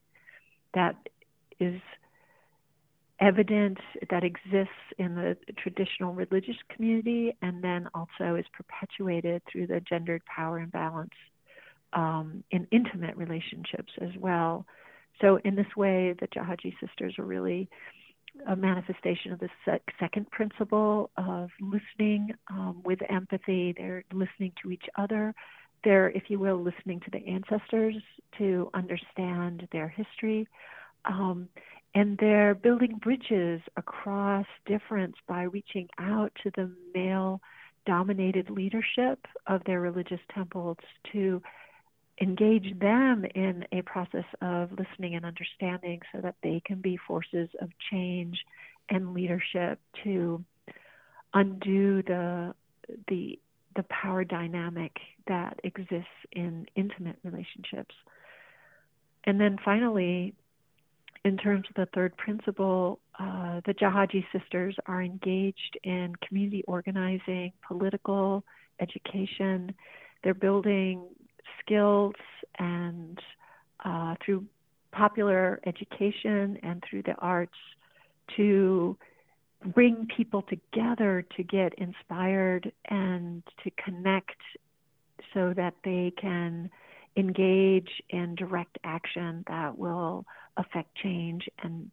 [0.74, 0.96] that
[1.60, 1.80] is
[3.20, 3.78] evident
[4.10, 10.22] that exists in the traditional religious community and then also is perpetuated through the gendered
[10.26, 11.14] power imbalance
[11.92, 14.66] um, in intimate relationships as well.
[15.20, 17.68] So, in this way, the Jahajee sisters are really
[18.46, 23.74] a manifestation of the sec- second principle of listening um, with empathy.
[23.76, 25.34] They're listening to each other.
[25.84, 27.96] They're, if you will, listening to the ancestors
[28.38, 30.48] to understand their history.
[31.04, 31.48] Um,
[31.94, 37.40] and they're building bridges across difference by reaching out to the male
[37.84, 40.78] dominated leadership of their religious temples
[41.12, 41.42] to
[42.20, 47.48] engage them in a process of listening and understanding so that they can be forces
[47.60, 48.38] of change
[48.88, 50.44] and leadership to
[51.34, 52.54] undo the
[53.08, 53.38] the
[53.74, 54.92] the power dynamic
[55.26, 57.94] that exists in intimate relationships.
[59.24, 60.34] And then finally,
[61.24, 67.52] in terms of the third principle, uh, the Jahajee sisters are engaged in community organizing,
[67.66, 68.44] political
[68.80, 69.72] education.
[70.22, 71.04] They're building
[71.64, 72.14] skills
[72.58, 73.18] and
[73.84, 74.44] uh, through
[74.92, 77.56] popular education and through the arts
[78.36, 78.96] to
[79.74, 84.36] bring people together to get inspired and to connect
[85.32, 86.70] so that they can
[87.16, 90.24] engage in direct action that will
[90.56, 91.90] affect change and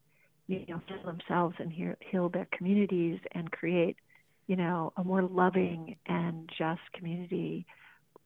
[0.47, 3.97] you know heal themselves and heal, their communities and create
[4.47, 7.65] you know a more loving and just community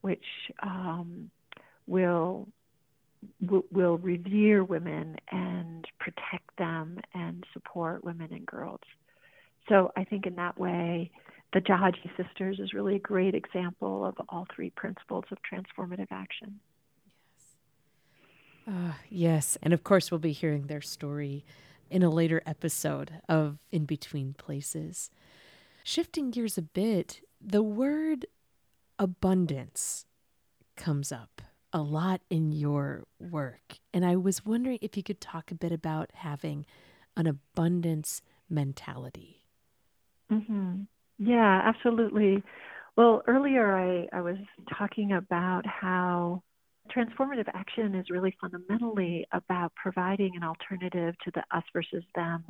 [0.04, 0.26] which
[0.62, 1.32] um,
[1.88, 2.48] will
[3.72, 8.82] will revere women and protect them and support women and girls.
[9.70, 11.10] So I think in that way,
[11.54, 16.60] the Jahajee Sisters is really a great example of all three principles of transformative action.
[18.68, 18.76] Yes.
[18.76, 19.58] Uh, yes.
[19.62, 21.46] And of course, we'll be hearing their story
[21.90, 25.12] in a later episode of In Between Places.
[25.86, 28.26] Shifting gears a bit, the word
[29.00, 30.06] abundance
[30.76, 31.42] comes up
[31.72, 33.80] a lot in your work.
[33.94, 36.66] And I was wondering if you could talk a bit about having
[37.18, 39.46] an abundance mentality.
[40.32, 40.84] Mm-hmm.
[41.18, 42.44] Yeah, absolutely.
[42.96, 44.38] Well, earlier I, I was
[44.78, 46.44] talking about how
[46.96, 52.44] transformative action is really fundamentally about providing an alternative to the us versus them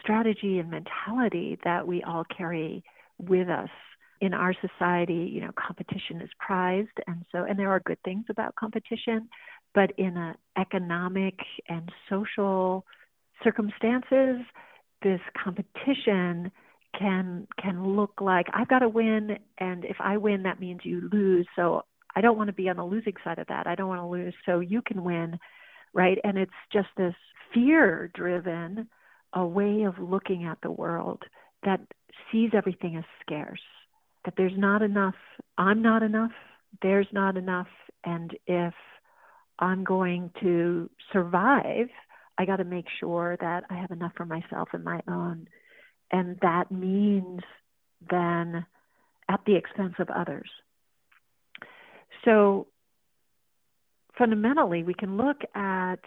[0.00, 2.84] strategy and mentality that we all carry
[3.18, 3.70] with us
[4.20, 8.24] in our society, you know, competition is prized, and so and there are good things
[8.28, 9.28] about competition,
[9.74, 11.34] but in a economic
[11.68, 12.84] and social
[13.44, 14.38] circumstances,
[15.02, 16.50] this competition
[16.98, 21.08] can can look like I've got to win, and if I win, that means you
[21.12, 21.46] lose.
[21.54, 21.84] So
[22.16, 23.66] I don't want to be on the losing side of that.
[23.66, 25.38] I don't want to lose, so you can win,
[25.92, 26.18] right?
[26.24, 27.14] And it's just this
[27.54, 28.88] fear-driven
[29.34, 31.22] a way of looking at the world
[31.64, 31.80] that
[32.32, 33.60] sees everything as scarce
[34.24, 35.14] that there's not enough,
[35.56, 36.32] I'm not enough,
[36.82, 37.68] there's not enough,
[38.04, 38.74] and if
[39.58, 41.88] I'm going to survive,
[42.36, 45.48] I got to make sure that I have enough for myself and my own.
[46.10, 47.40] And that means
[48.08, 48.64] then
[49.28, 50.48] at the expense of others.
[52.24, 52.68] So
[54.16, 56.00] fundamentally, we can look at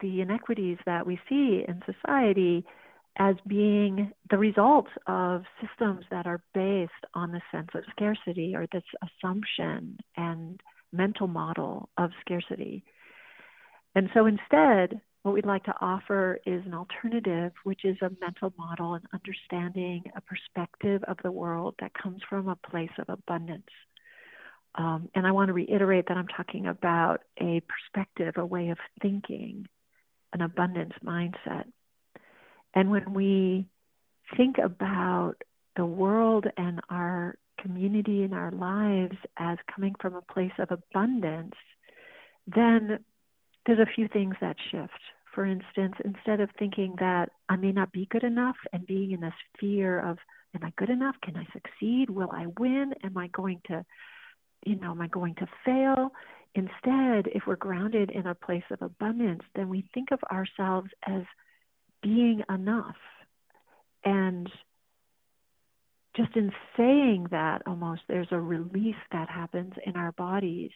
[0.00, 2.64] the inequities that we see in society
[3.18, 8.66] as being the result of systems that are based on the sense of scarcity or
[8.72, 10.60] this assumption and
[10.92, 12.84] mental model of scarcity.
[13.94, 18.52] And so instead, what we'd like to offer is an alternative, which is a mental
[18.58, 23.64] model and understanding, a perspective of the world that comes from a place of abundance.
[24.76, 28.78] Um, and I want to reiterate that I'm talking about a perspective, a way of
[29.00, 29.66] thinking,
[30.32, 31.64] an abundance mindset.
[32.76, 33.66] And when we
[34.36, 35.36] think about
[35.76, 41.54] the world and our community and our lives as coming from a place of abundance,
[42.46, 42.98] then
[43.64, 44.92] there's a few things that shift.
[45.34, 49.20] For instance, instead of thinking that I may not be good enough and being in
[49.20, 50.18] this fear of,
[50.54, 51.16] am I good enough?
[51.22, 52.10] Can I succeed?
[52.10, 52.92] Will I win?
[53.02, 53.84] Am I going to,
[54.66, 56.10] you know, am I going to fail?
[56.54, 61.22] Instead, if we're grounded in a place of abundance, then we think of ourselves as
[62.06, 62.96] being enough.
[64.04, 64.48] And
[66.16, 70.70] just in saying that, almost, there's a release that happens in our bodies.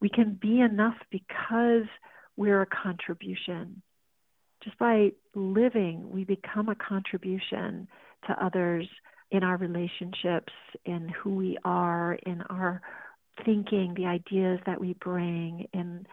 [0.00, 1.86] We can be enough because
[2.36, 3.80] we're a contribution.
[4.64, 7.86] Just by living, we become a contribution
[8.26, 8.88] to others
[9.30, 10.52] in our relationships,
[10.84, 12.82] in who we are, in our
[13.44, 16.06] thinking, the ideas that we bring, in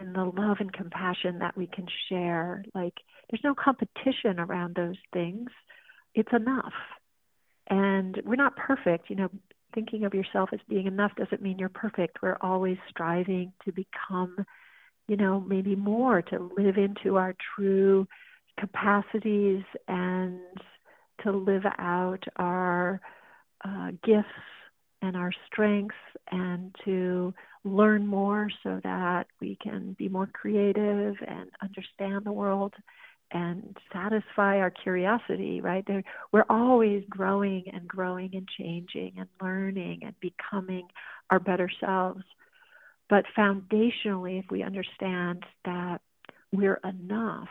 [0.00, 2.64] in the love and compassion that we can share.
[2.74, 2.94] Like
[3.30, 5.48] there's no competition around those things.
[6.14, 6.72] It's enough.
[7.68, 9.10] And we're not perfect.
[9.10, 9.28] You know,
[9.74, 12.18] thinking of yourself as being enough doesn't mean you're perfect.
[12.22, 14.36] We're always striving to become,
[15.08, 18.06] you know, maybe more, to live into our true
[18.58, 20.40] capacities and
[21.22, 23.00] to live out our
[23.64, 24.28] uh, gifts
[25.06, 25.94] and our strengths
[26.30, 27.32] and to
[27.64, 32.74] learn more so that we can be more creative and understand the world
[33.32, 35.86] and satisfy our curiosity, right?
[36.32, 40.86] We're always growing and growing and changing and learning and becoming
[41.30, 42.22] our better selves.
[43.08, 46.00] But foundationally, if we understand that
[46.52, 47.48] we're enough,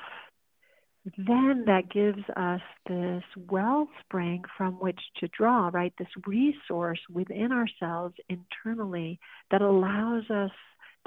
[1.17, 5.93] then that gives us this wellspring from which to draw, right?
[5.99, 9.19] This resource within ourselves internally
[9.51, 10.51] that allows us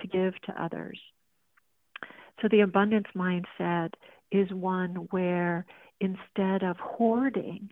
[0.00, 1.00] to give to others.
[2.40, 3.94] So the abundance mindset
[4.30, 5.66] is one where
[6.00, 7.70] instead of hoarding,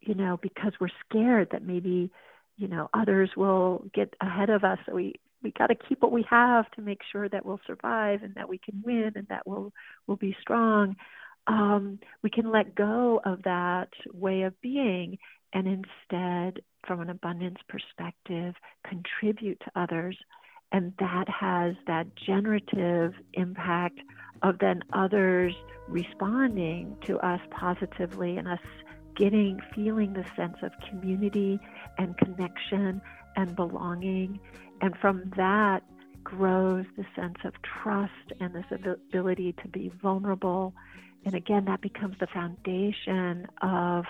[0.00, 2.10] you know, because we're scared that maybe,
[2.56, 6.12] you know, others will get ahead of us, so we we got to keep what
[6.12, 9.46] we have to make sure that we'll survive and that we can win and that
[9.46, 9.72] we'll
[10.06, 10.96] we'll be strong.
[11.46, 15.18] Um, we can let go of that way of being
[15.52, 18.54] and instead, from an abundance perspective,
[18.86, 20.16] contribute to others.
[20.72, 24.00] And that has that generative impact
[24.42, 25.54] of then others
[25.88, 28.58] responding to us positively and us
[29.16, 31.58] getting, feeling the sense of community
[31.96, 33.00] and connection
[33.36, 34.38] and belonging.
[34.80, 35.82] And from that
[36.22, 40.74] grows the sense of trust and this ability to be vulnerable.
[41.24, 44.04] And again, that becomes the foundation of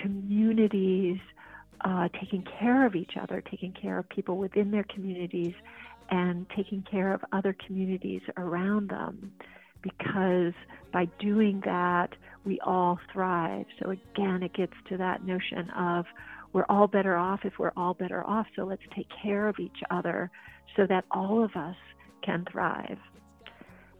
[0.00, 1.18] communities
[1.82, 5.54] uh, taking care of each other, taking care of people within their communities,
[6.10, 9.32] and taking care of other communities around them
[9.82, 10.54] because
[10.92, 12.10] by doing that,
[12.44, 13.66] we all thrive.
[13.80, 16.06] So again, it gets to that notion of
[16.52, 18.46] we're all better off if we're all better off.
[18.56, 20.30] So let's take care of each other
[20.76, 21.76] so that all of us
[22.22, 22.98] can thrive.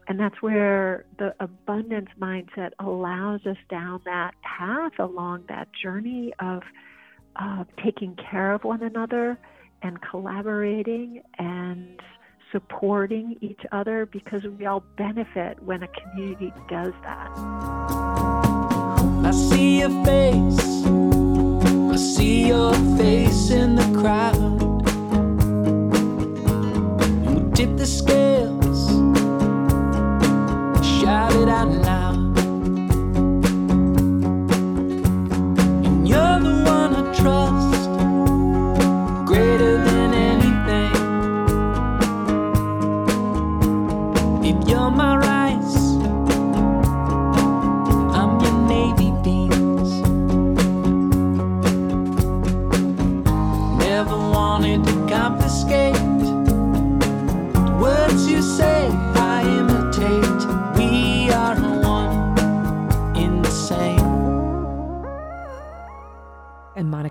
[0.09, 6.63] And that's where the abundance mindset allows us down that path along that journey of
[7.37, 9.39] uh, taking care of one another
[9.83, 12.01] and collaborating and
[12.53, 17.31] supporting each other because we all benefit when a community does that.
[19.25, 20.68] I see your face,
[21.99, 24.37] see your face in the crowd.
[27.27, 28.58] And we tip the scales,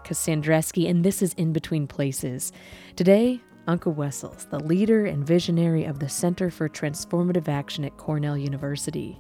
[0.08, 2.54] I'm Monica Sandreczki, and this is In Between Places.
[2.96, 8.38] Today, Anke Wessels, the leader and visionary of the Center for Transformative Action at Cornell
[8.38, 9.20] University.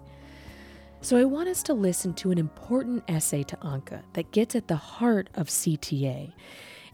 [1.01, 4.69] So, I want us to listen to an important essay to Anke that gets at
[4.69, 6.31] the heart of CTA.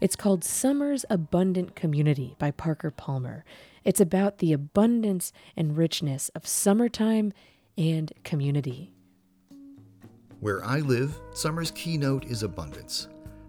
[0.00, 3.44] It's called Summer's Abundant Community by Parker Palmer.
[3.84, 7.32] It's about the abundance and richness of summertime
[7.78, 8.92] and community.
[10.40, 13.06] Where I live, summer's keynote is abundance.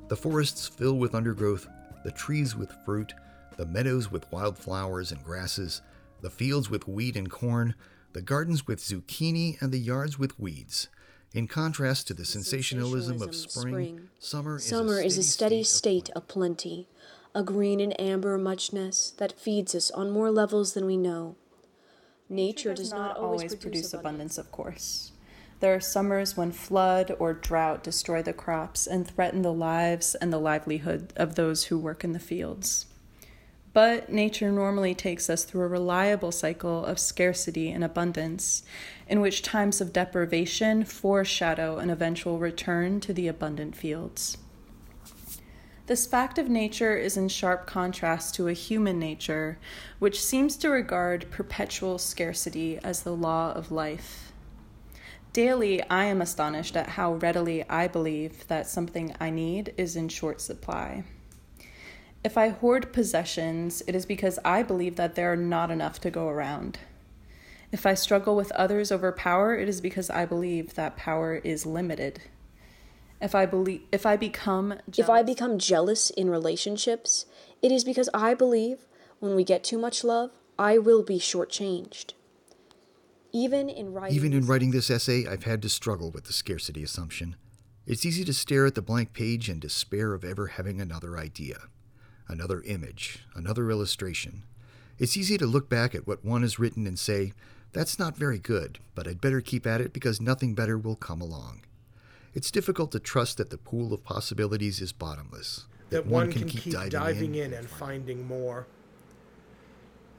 [0.07, 1.67] The forests fill with undergrowth,
[2.03, 3.13] the trees with fruit,
[3.57, 5.81] the meadows with wildflowers and grasses,
[6.21, 7.73] the fields with wheat and corn,
[8.13, 10.89] the gardens with zucchini, and the yards with weeds.
[11.33, 16.87] In contrast to the sensationalism, of spring, summer, Summer is a steady state of plenty,
[17.33, 21.35] a green and amber muchness that feeds us on more levels than we know.
[22.29, 24.37] Nature does not always produce abundance.
[24.37, 25.11] of course.
[25.61, 30.31] There are summers when flood or drought destroy the crops and threaten the lives and
[30.31, 32.87] the livelihood of those who work in the fields.
[33.71, 38.63] But nature normally takes us through a reliable cycle of scarcity and abundance,
[39.07, 44.37] in which times of deprivation foreshadow an eventual return to the abundant fields.
[45.87, 49.59] This fact of nature is in sharp contrast to a human nature,
[49.99, 54.24] which seems to regard perpetual scarcity as the law of life.
[55.35, 60.07] Daily, I am astonished at how readily I believe that something I need is in
[60.07, 61.03] short supply.
[62.23, 66.09] If I hoard possessions, it is because I believe that there are not enough to
[66.09, 66.79] go around.
[67.69, 71.65] If I struggle with others over power, it is because I believe that power is
[71.65, 72.21] limited.
[73.21, 77.25] If I believe if I become If I jealous- become jealous in relationships,
[77.61, 78.87] it is because I believe
[79.19, 82.13] when we get too much love, I will be shortchanged.
[83.35, 86.81] Even in writing, Even in writing this essay, I've had to struggle with the scarcity
[86.83, 87.35] assumption.
[87.85, 91.63] It's easy to stare at the blank page and despair of ever having another idea,
[92.29, 94.43] another image, another illustration.
[94.97, 97.33] It's easy to look back at what one has written and say,
[97.73, 101.19] that's not very good, but I'd better keep at it because nothing better will come
[101.19, 101.65] along.
[102.33, 106.73] It's difficult to trust that the pool of possibilities is bottomless, that one can keep
[106.89, 108.65] diving, in and finding more.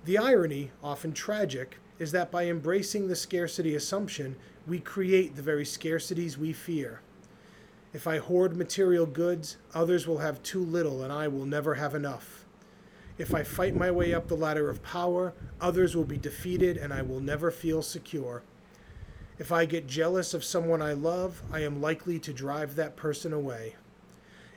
[0.05, 4.36] The irony, often tragic, is that by embracing the scarcity assumption,
[4.66, 7.01] we create the very scarcities we fear.
[7.92, 11.94] If I hoard material goods, others will have too little and I will never have
[11.94, 12.44] enough.
[13.16, 16.92] If I fight my way up the ladder of power, others will be defeated and
[16.92, 18.42] I will never feel secure.
[19.38, 23.32] If I get jealous of someone I love, I am likely to drive that person
[23.32, 23.76] away.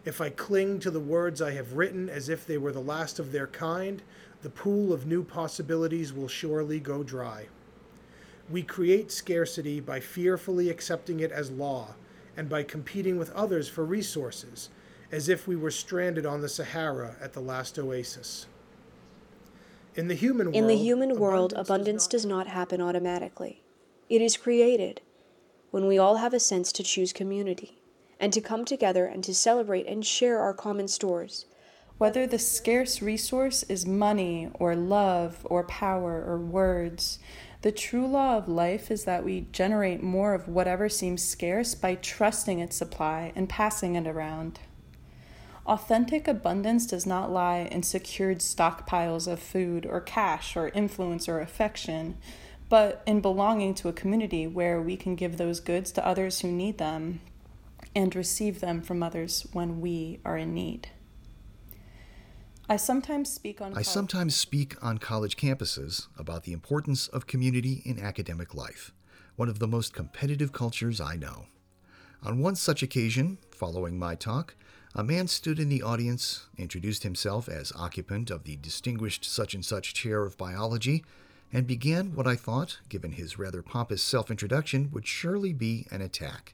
[0.06, 3.20] If I cling to the words I have written as if they were the last
[3.20, 4.02] of their kind,
[4.42, 7.48] the pool of new possibilities will surely go dry.
[8.50, 11.96] We create scarcity by fearfully accepting it as law
[12.38, 14.70] and by competing with others for resources,
[15.12, 18.48] as if we were stranded on the Sahara at the last oasis.
[19.96, 23.62] In the human world, in the human world, abundance abundance does not happen automatically.
[24.10, 25.02] It is created
[25.72, 27.80] when we all have a sense to choose community
[28.20, 31.46] and to come together and to celebrate and share our common stores.
[32.00, 37.20] Whether the scarce resource is money or love or power or words,
[37.62, 41.96] the true law of life is that we generate more of whatever seems scarce by
[41.96, 44.62] trusting its supply and passing it around.
[45.68, 51.42] Authentic abundance does not lie in secured stockpiles of food or cash or influence or
[51.42, 52.16] affection,
[52.70, 56.48] but in belonging to a community where we can give those goods to others who
[56.50, 57.20] need them
[57.94, 60.88] and receive them from others when we are in need.
[62.72, 67.82] I sometimes speak on I sometimes speak on college campuses about the importance of community
[67.84, 68.94] in academic life,
[69.36, 71.48] one of the most competitive cultures I know.
[72.22, 74.54] On one such occasion, following my talk,
[74.94, 79.66] a man stood in the audience, introduced himself as occupant of the distinguished such and
[79.66, 81.04] such chair of biology,
[81.52, 86.02] and began what I thought, given his rather pompous self introduction, would surely be an
[86.02, 86.54] attack.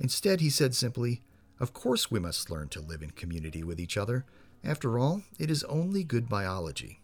[0.00, 1.22] Instead, he said simply,
[1.60, 4.24] Of course, we must learn to live in community with each other.
[4.64, 7.00] After all, it is only good biology.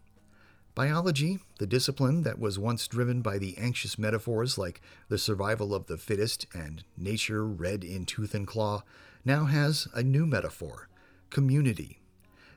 [0.74, 5.86] Biology, the discipline that was once driven by the anxious metaphors like the survival of
[5.86, 8.82] the fittest and nature red in tooth and claw,
[9.24, 10.88] now has a new metaphor
[11.28, 12.00] community.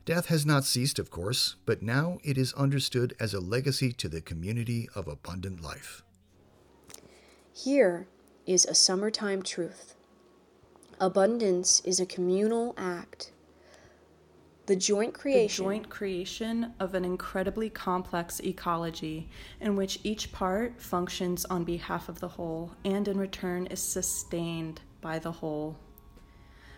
[0.06, 4.08] Death has not ceased, of course, but now it is understood as a legacy to
[4.08, 6.04] the community of abundant life.
[7.54, 8.08] Here
[8.46, 9.96] is a summertime truth
[11.00, 13.32] abundance is a communal act.
[14.66, 15.64] The joint creation.
[15.64, 19.30] The joint creation of an incredibly complex ecology
[19.60, 24.82] in which each part functions on behalf of the whole and in return is sustained
[25.02, 25.78] by the whole.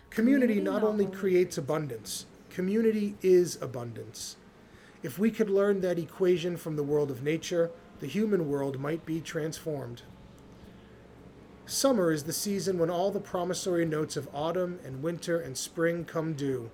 [0.10, 4.36] Community, Community not only creates abundance, Community is abundance.
[5.04, 9.06] If we could learn that equation from the world of nature, the human world might
[9.06, 10.04] be transformed.
[11.72, 16.04] Summer is the season when all the promissory notes of autumn and winter and spring
[16.04, 16.70] come due,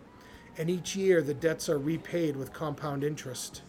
[0.58, 3.62] and each year the debts are repaid with compound interest.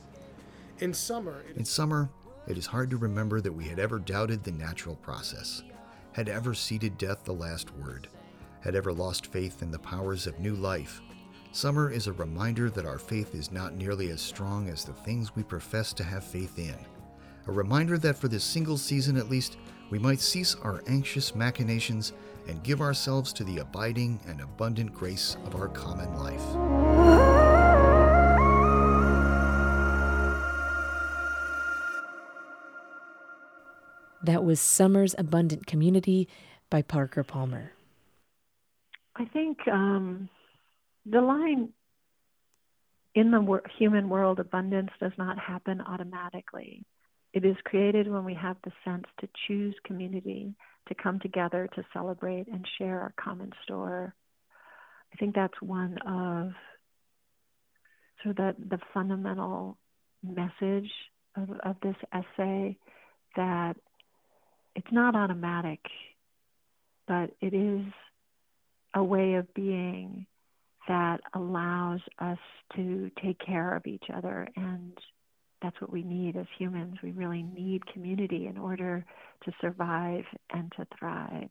[0.78, 2.08] In summer, in summer,
[2.46, 5.62] it is hard to remember that we had ever doubted the natural process,
[6.12, 8.08] had ever ceded death the last word,
[8.62, 11.02] had ever lost faith in the powers of new life
[11.52, 15.34] Summer is a reminder that our faith is not nearly as strong as the things
[15.34, 16.76] we profess to have faith in.
[17.46, 19.56] A reminder that for this single season at least,
[19.90, 22.12] we might cease our anxious machinations
[22.46, 26.44] and give ourselves to the abiding and abundant grace of our common life.
[34.22, 36.28] That was Summer's Abundant Community
[36.70, 37.72] by Parker Palmer.
[39.16, 40.28] I think um,
[41.06, 41.70] the line
[43.14, 46.84] in the wor- human world, abundance does not happen automatically.
[47.32, 50.54] It is created when we have the sense to choose community,
[50.88, 54.14] to come together to celebrate and share our common store.
[55.12, 56.52] I think that's one of
[58.24, 59.78] of the, the fundamental
[60.22, 60.90] message
[61.36, 62.76] of, of this essay
[63.36, 63.74] that
[64.74, 65.80] it's not automatic,
[67.06, 67.86] but it is
[68.94, 70.26] a way of being
[70.88, 72.38] that allows us
[72.74, 74.48] to take care of each other.
[74.56, 74.96] And
[75.62, 76.96] that's what we need as humans.
[77.02, 79.04] We really need community in order
[79.44, 81.50] to survive and to thrive.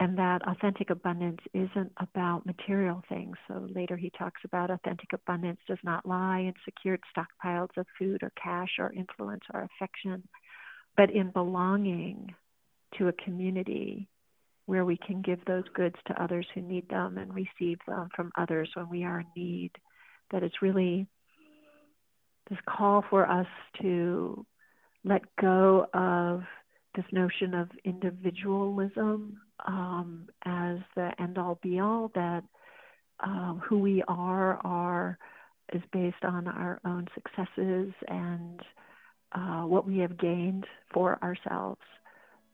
[0.00, 3.36] And that authentic abundance isn't about material things.
[3.48, 8.22] So later he talks about authentic abundance does not lie in secured stockpiles of food
[8.22, 10.22] or cash or influence or affection,
[10.96, 12.32] but in belonging
[12.96, 14.08] to a community
[14.66, 18.30] where we can give those goods to others who need them and receive them from
[18.38, 19.72] others when we are in need.
[20.30, 21.08] That it's really
[22.48, 23.46] this call for us
[23.82, 24.44] to
[25.04, 26.42] let go of
[26.94, 32.42] this notion of individualism um, as the end all be all, that
[33.20, 35.18] um, who we are are
[35.72, 38.60] is based on our own successes and
[39.32, 41.80] uh, what we have gained for ourselves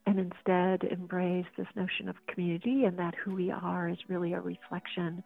[0.07, 4.41] and instead embrace this notion of community and that who we are is really a
[4.41, 5.23] reflection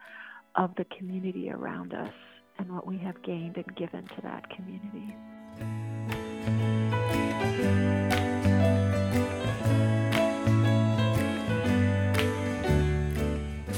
[0.54, 2.12] of the community around us
[2.58, 5.14] and what we have gained and given to that community.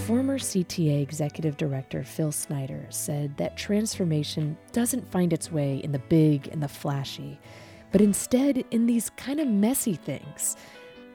[0.07, 6.01] Former CTA Executive Director Phil Snyder said that transformation doesn't find its way in the
[6.01, 7.39] big and the flashy,
[7.93, 10.57] but instead in these kind of messy things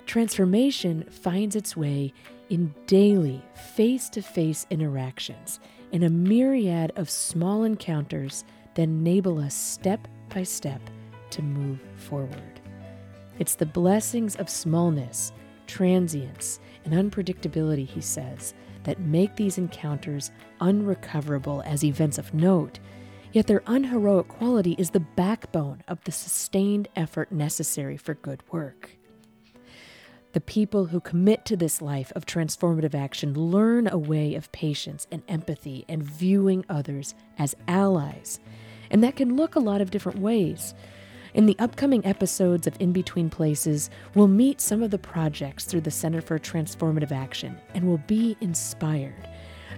[0.05, 2.13] Transformation finds its way
[2.49, 5.59] in daily face to face interactions
[5.95, 8.43] in a myriad of small encounters
[8.73, 10.81] that enable us step by step
[11.29, 12.59] to move forward.
[13.39, 15.31] It's the blessings of smallness,
[15.67, 22.77] transience, and unpredictability, he says, that make these encounters unrecoverable as events of note,
[23.31, 28.97] yet their unheroic quality is the backbone of the sustained effort necessary for good work.
[30.35, 35.07] The people who commit to this life of transformative action learn a way of patience
[35.09, 38.41] and empathy and viewing others as allies.
[38.91, 40.73] And that can look a lot of different ways.
[41.33, 45.79] In the upcoming episodes of In Between Places, we'll meet some of the projects through
[45.79, 49.29] the Center for Transformative Action and we'll be inspired.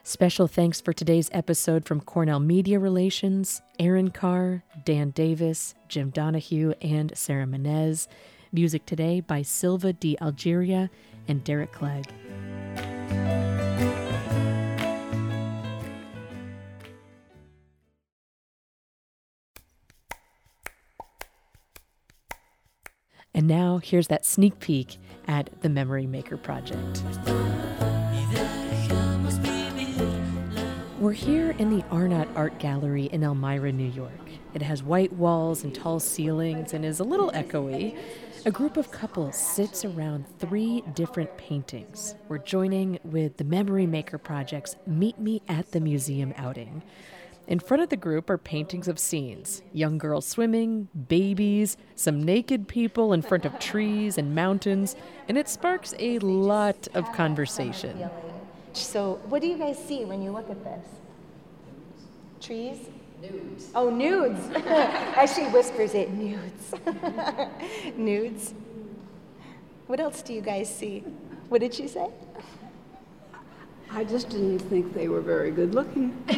[0.04, 6.74] Special thanks for today's episode from Cornell Media Relations, Aaron Carr, Dan Davis, Jim Donahue,
[6.82, 8.08] and Sarah Menez.
[8.52, 10.90] Music today by Silva de Algeria
[11.28, 12.08] and Derek Clegg.
[23.34, 24.98] And now here's that sneak peek
[25.28, 27.04] at the Memory Maker Project.
[31.02, 34.12] We're here in the Arnot Art Gallery in Elmira, New York.
[34.54, 37.98] It has white walls and tall ceilings and is a little echoey.
[38.46, 42.14] A group of couples sits around three different paintings.
[42.28, 46.84] We're joining with the Memory Maker Project's Meet Me at the Museum outing.
[47.48, 52.68] In front of the group are paintings of scenes young girls swimming, babies, some naked
[52.68, 54.96] people in front of trees and mountains,
[55.28, 58.08] and it sparks a lot of conversation.
[58.74, 60.86] So, what do you guys see when you look at this?
[62.40, 62.78] Trees?
[63.22, 63.70] Nudes.
[63.76, 64.40] Oh, nudes.
[64.66, 66.74] As she whispers it, nudes.
[67.98, 68.54] nudes.
[69.88, 71.04] What else do you guys see?
[71.50, 72.08] What did she say?
[73.92, 76.18] I just didn't think they were very good looking.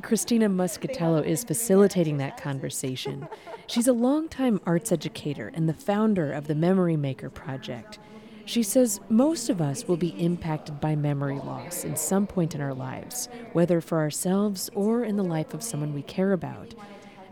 [0.00, 3.26] Christina Muscatello is facilitating that conversation.
[3.66, 7.98] She's a longtime arts educator and the founder of the Memory Maker Project.
[8.46, 12.60] She says most of us will be impacted by memory loss in some point in
[12.60, 16.74] our lives, whether for ourselves or in the life of someone we care about.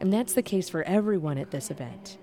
[0.00, 2.16] And that's the case for everyone at this event.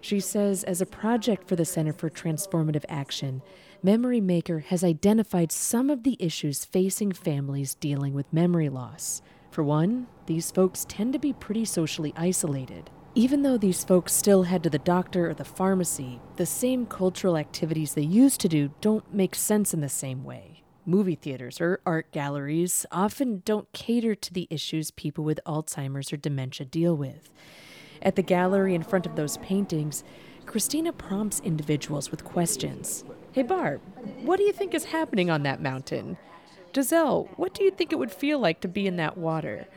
[0.00, 3.40] She says, as a project for the Center for Transformative Action,
[3.82, 9.22] Memory Maker has identified some of the issues facing families dealing with memory loss.
[9.50, 12.90] For one, these folks tend to be pretty socially isolated.
[13.16, 17.36] Even though these folks still head to the doctor or the pharmacy, the same cultural
[17.36, 20.64] activities they used to do don't make sense in the same way.
[20.84, 26.16] Movie theaters or art galleries often don't cater to the issues people with Alzheimer's or
[26.16, 27.32] dementia deal with.
[28.02, 30.02] At the gallery in front of those paintings,
[30.44, 33.04] Christina prompts individuals with questions.
[33.30, 33.80] Hey, Barb,
[34.22, 36.16] what do you think is happening on that mountain?
[36.74, 39.68] Giselle, what do you think it would feel like to be in that water?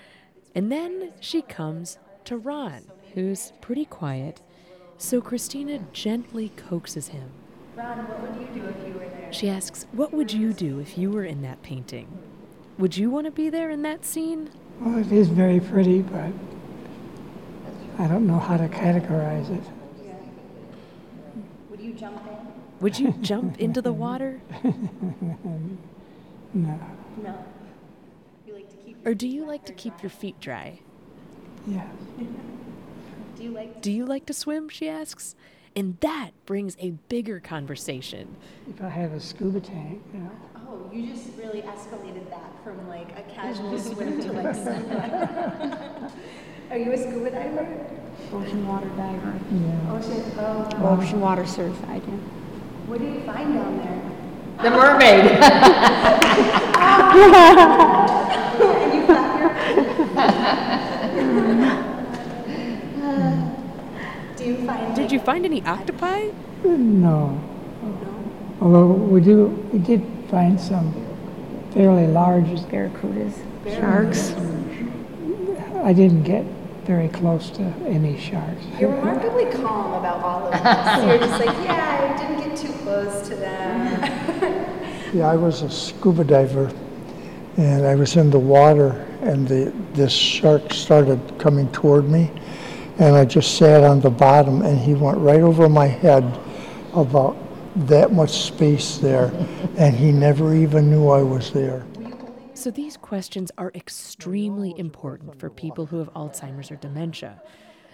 [0.56, 2.86] And then she comes to Ron,
[3.18, 4.44] who's pretty quiet.
[5.00, 7.32] So Christina gently coaxes him.
[7.76, 9.34] Ron, what would you do if you were there?
[9.34, 12.08] She asks, What would you do if you were in that painting?
[12.78, 14.52] Would you want to be there in that scene?
[14.80, 16.32] Well, it is very pretty, but
[17.98, 19.64] I don't know how to categorize it.
[21.72, 22.38] Would you jump in?
[22.82, 24.42] Would you jump into the water?
[24.64, 24.80] no.
[26.54, 27.46] No.
[28.46, 30.82] You like to keep Or do you like to keep your feet dry?
[31.66, 31.88] Yes.
[33.38, 34.68] Do you like Do you like to swim?
[34.70, 35.36] She asks.
[35.76, 38.36] And that brings a bigger conversation.
[38.68, 40.32] If I have a scuba tank, you know.
[40.56, 44.56] Oh, you just really escalated that from like a casual swim to like
[46.72, 47.86] Are you a scuba diver?
[48.34, 49.40] Ocean water diver.
[49.52, 49.94] Yeah.
[49.94, 51.00] Ocean oh wow.
[51.00, 52.16] Ocean water certified, yeah.
[52.88, 54.02] What do you find down there?
[54.64, 55.26] The mermaid.
[60.98, 61.78] and
[64.48, 66.30] you flap your Do you find Did you find any octopi?
[66.64, 67.38] No.
[68.62, 70.94] Although we do, we did find some
[71.74, 73.34] fairly large Barracudas.
[73.66, 74.32] Sharks.
[75.84, 76.46] I didn't get
[76.86, 78.64] very close to any sharks.
[78.80, 80.62] You're remarkably calm about all of this.
[81.06, 84.64] You're just like, yeah, I didn't get too close to them.
[85.14, 86.70] Yeah, I was a scuba diver,
[87.56, 92.30] and I was in the water, and the, this shark started coming toward me,
[93.00, 96.24] and I just sat on the bottom, and he went right over my head,
[96.94, 97.38] about
[97.88, 99.32] that much space there,
[99.78, 101.86] and he never even knew I was there.
[102.54, 107.40] So these questions are extremely important for people who have Alzheimer's or dementia.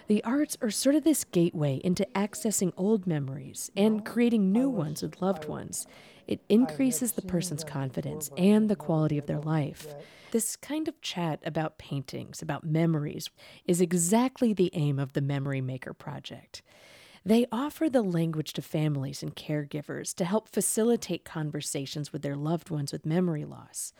[0.06, 5.02] The arts are sort of this gateway into accessing old memories and creating new ones
[5.02, 5.86] with loved ones.
[6.26, 9.94] It increases the person's confidence and the quality of their life.
[10.34, 13.30] This kind of chat about paintings, about memories,
[13.66, 16.60] is exactly the aim of the Memory Maker Project.
[17.24, 22.68] They offer the language to families and caregivers to help facilitate conversations with their loved
[22.68, 23.92] ones with memory loss.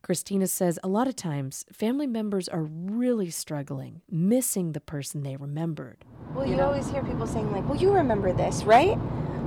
[0.00, 5.36] Christina says a lot of times family members are really struggling, missing the person they
[5.36, 6.06] remembered.
[6.34, 8.96] Well, you, always hear people saying, like, well, you remember this, right?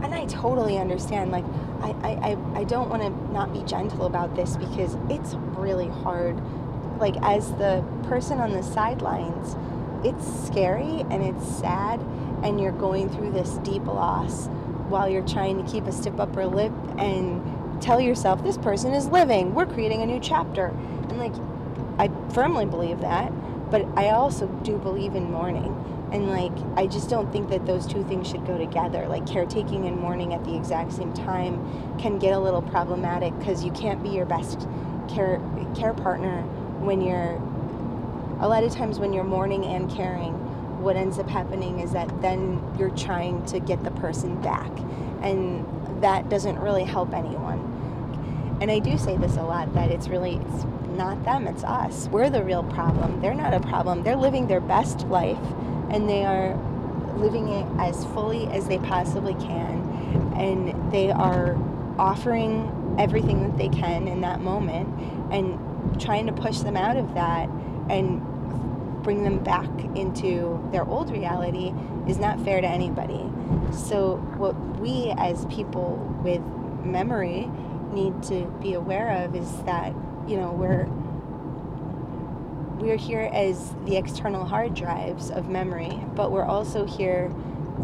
[0.05, 1.31] And I totally understand.
[1.31, 1.45] Like,
[1.81, 6.39] I, I, I don't want to not be gentle about this because it's really hard.
[6.99, 9.55] Like, as the person on the sidelines,
[10.05, 11.99] it's scary and it's sad,
[12.43, 14.45] and you're going through this deep loss
[14.89, 19.07] while you're trying to keep a stiff upper lip and tell yourself this person is
[19.07, 20.67] living we're creating a new chapter
[21.09, 21.33] and like
[21.97, 23.33] i firmly believe that
[23.71, 25.73] but i also do believe in mourning.
[26.11, 29.07] And like i just don't think that those two things should go together.
[29.07, 31.59] Like caretaking and mourning at the exact same time
[31.97, 34.67] can get a little problematic because you can't be your best
[35.09, 35.41] care
[35.75, 36.41] care partner
[36.79, 37.41] when you're
[38.39, 40.33] a lot of times when you're mourning and caring
[40.85, 44.71] what ends up happening is that then you're trying to get the person back.
[45.21, 45.65] And
[46.03, 47.59] that doesn't really help anyone.
[48.61, 50.63] And I do say this a lot that it's really it's
[50.95, 52.07] not them, it's us.
[52.09, 53.21] We're the real problem.
[53.21, 54.03] They're not a problem.
[54.03, 55.39] They're living their best life
[55.89, 56.55] and they are
[57.17, 61.55] living it as fully as they possibly can and they are
[61.97, 64.87] offering everything that they can in that moment
[65.31, 65.59] and
[65.99, 67.49] trying to push them out of that
[67.89, 68.21] and
[69.03, 71.71] bring them back into their old reality
[72.07, 73.23] is not fair to anybody.
[73.71, 76.41] So, what we as people with
[76.83, 77.49] memory
[77.93, 79.93] need to be aware of is that,
[80.27, 80.87] you know, we're
[82.79, 87.33] we're here as the external hard drives of memory, but we're also here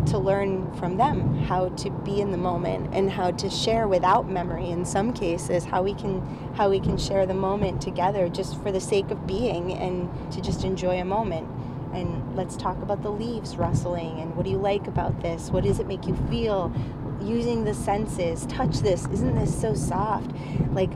[0.07, 4.29] to learn from them how to be in the moment and how to share without
[4.29, 6.21] memory in some cases how we can
[6.55, 10.41] how we can share the moment together just for the sake of being and to
[10.41, 11.47] just enjoy a moment.
[11.93, 15.49] And let's talk about the leaves rustling and what do you like about this?
[15.49, 16.73] What does it make you feel?
[17.21, 20.31] Using the senses touch this isn't this so soft?
[20.71, 20.91] Like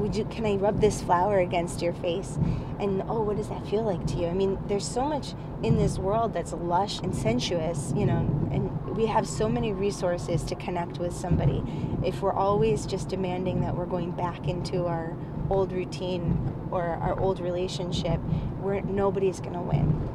[0.00, 2.38] would you can i rub this flower against your face?
[2.78, 4.26] And oh what does that feel like to you?
[4.26, 8.18] I mean there's so much in this world that's lush and sensuous you know
[8.50, 11.62] and we have so many resources to connect with somebody.
[12.04, 15.16] If we're always just demanding that we're going back into our
[15.48, 18.18] old routine or our old relationship
[18.60, 20.10] where nobody's going to win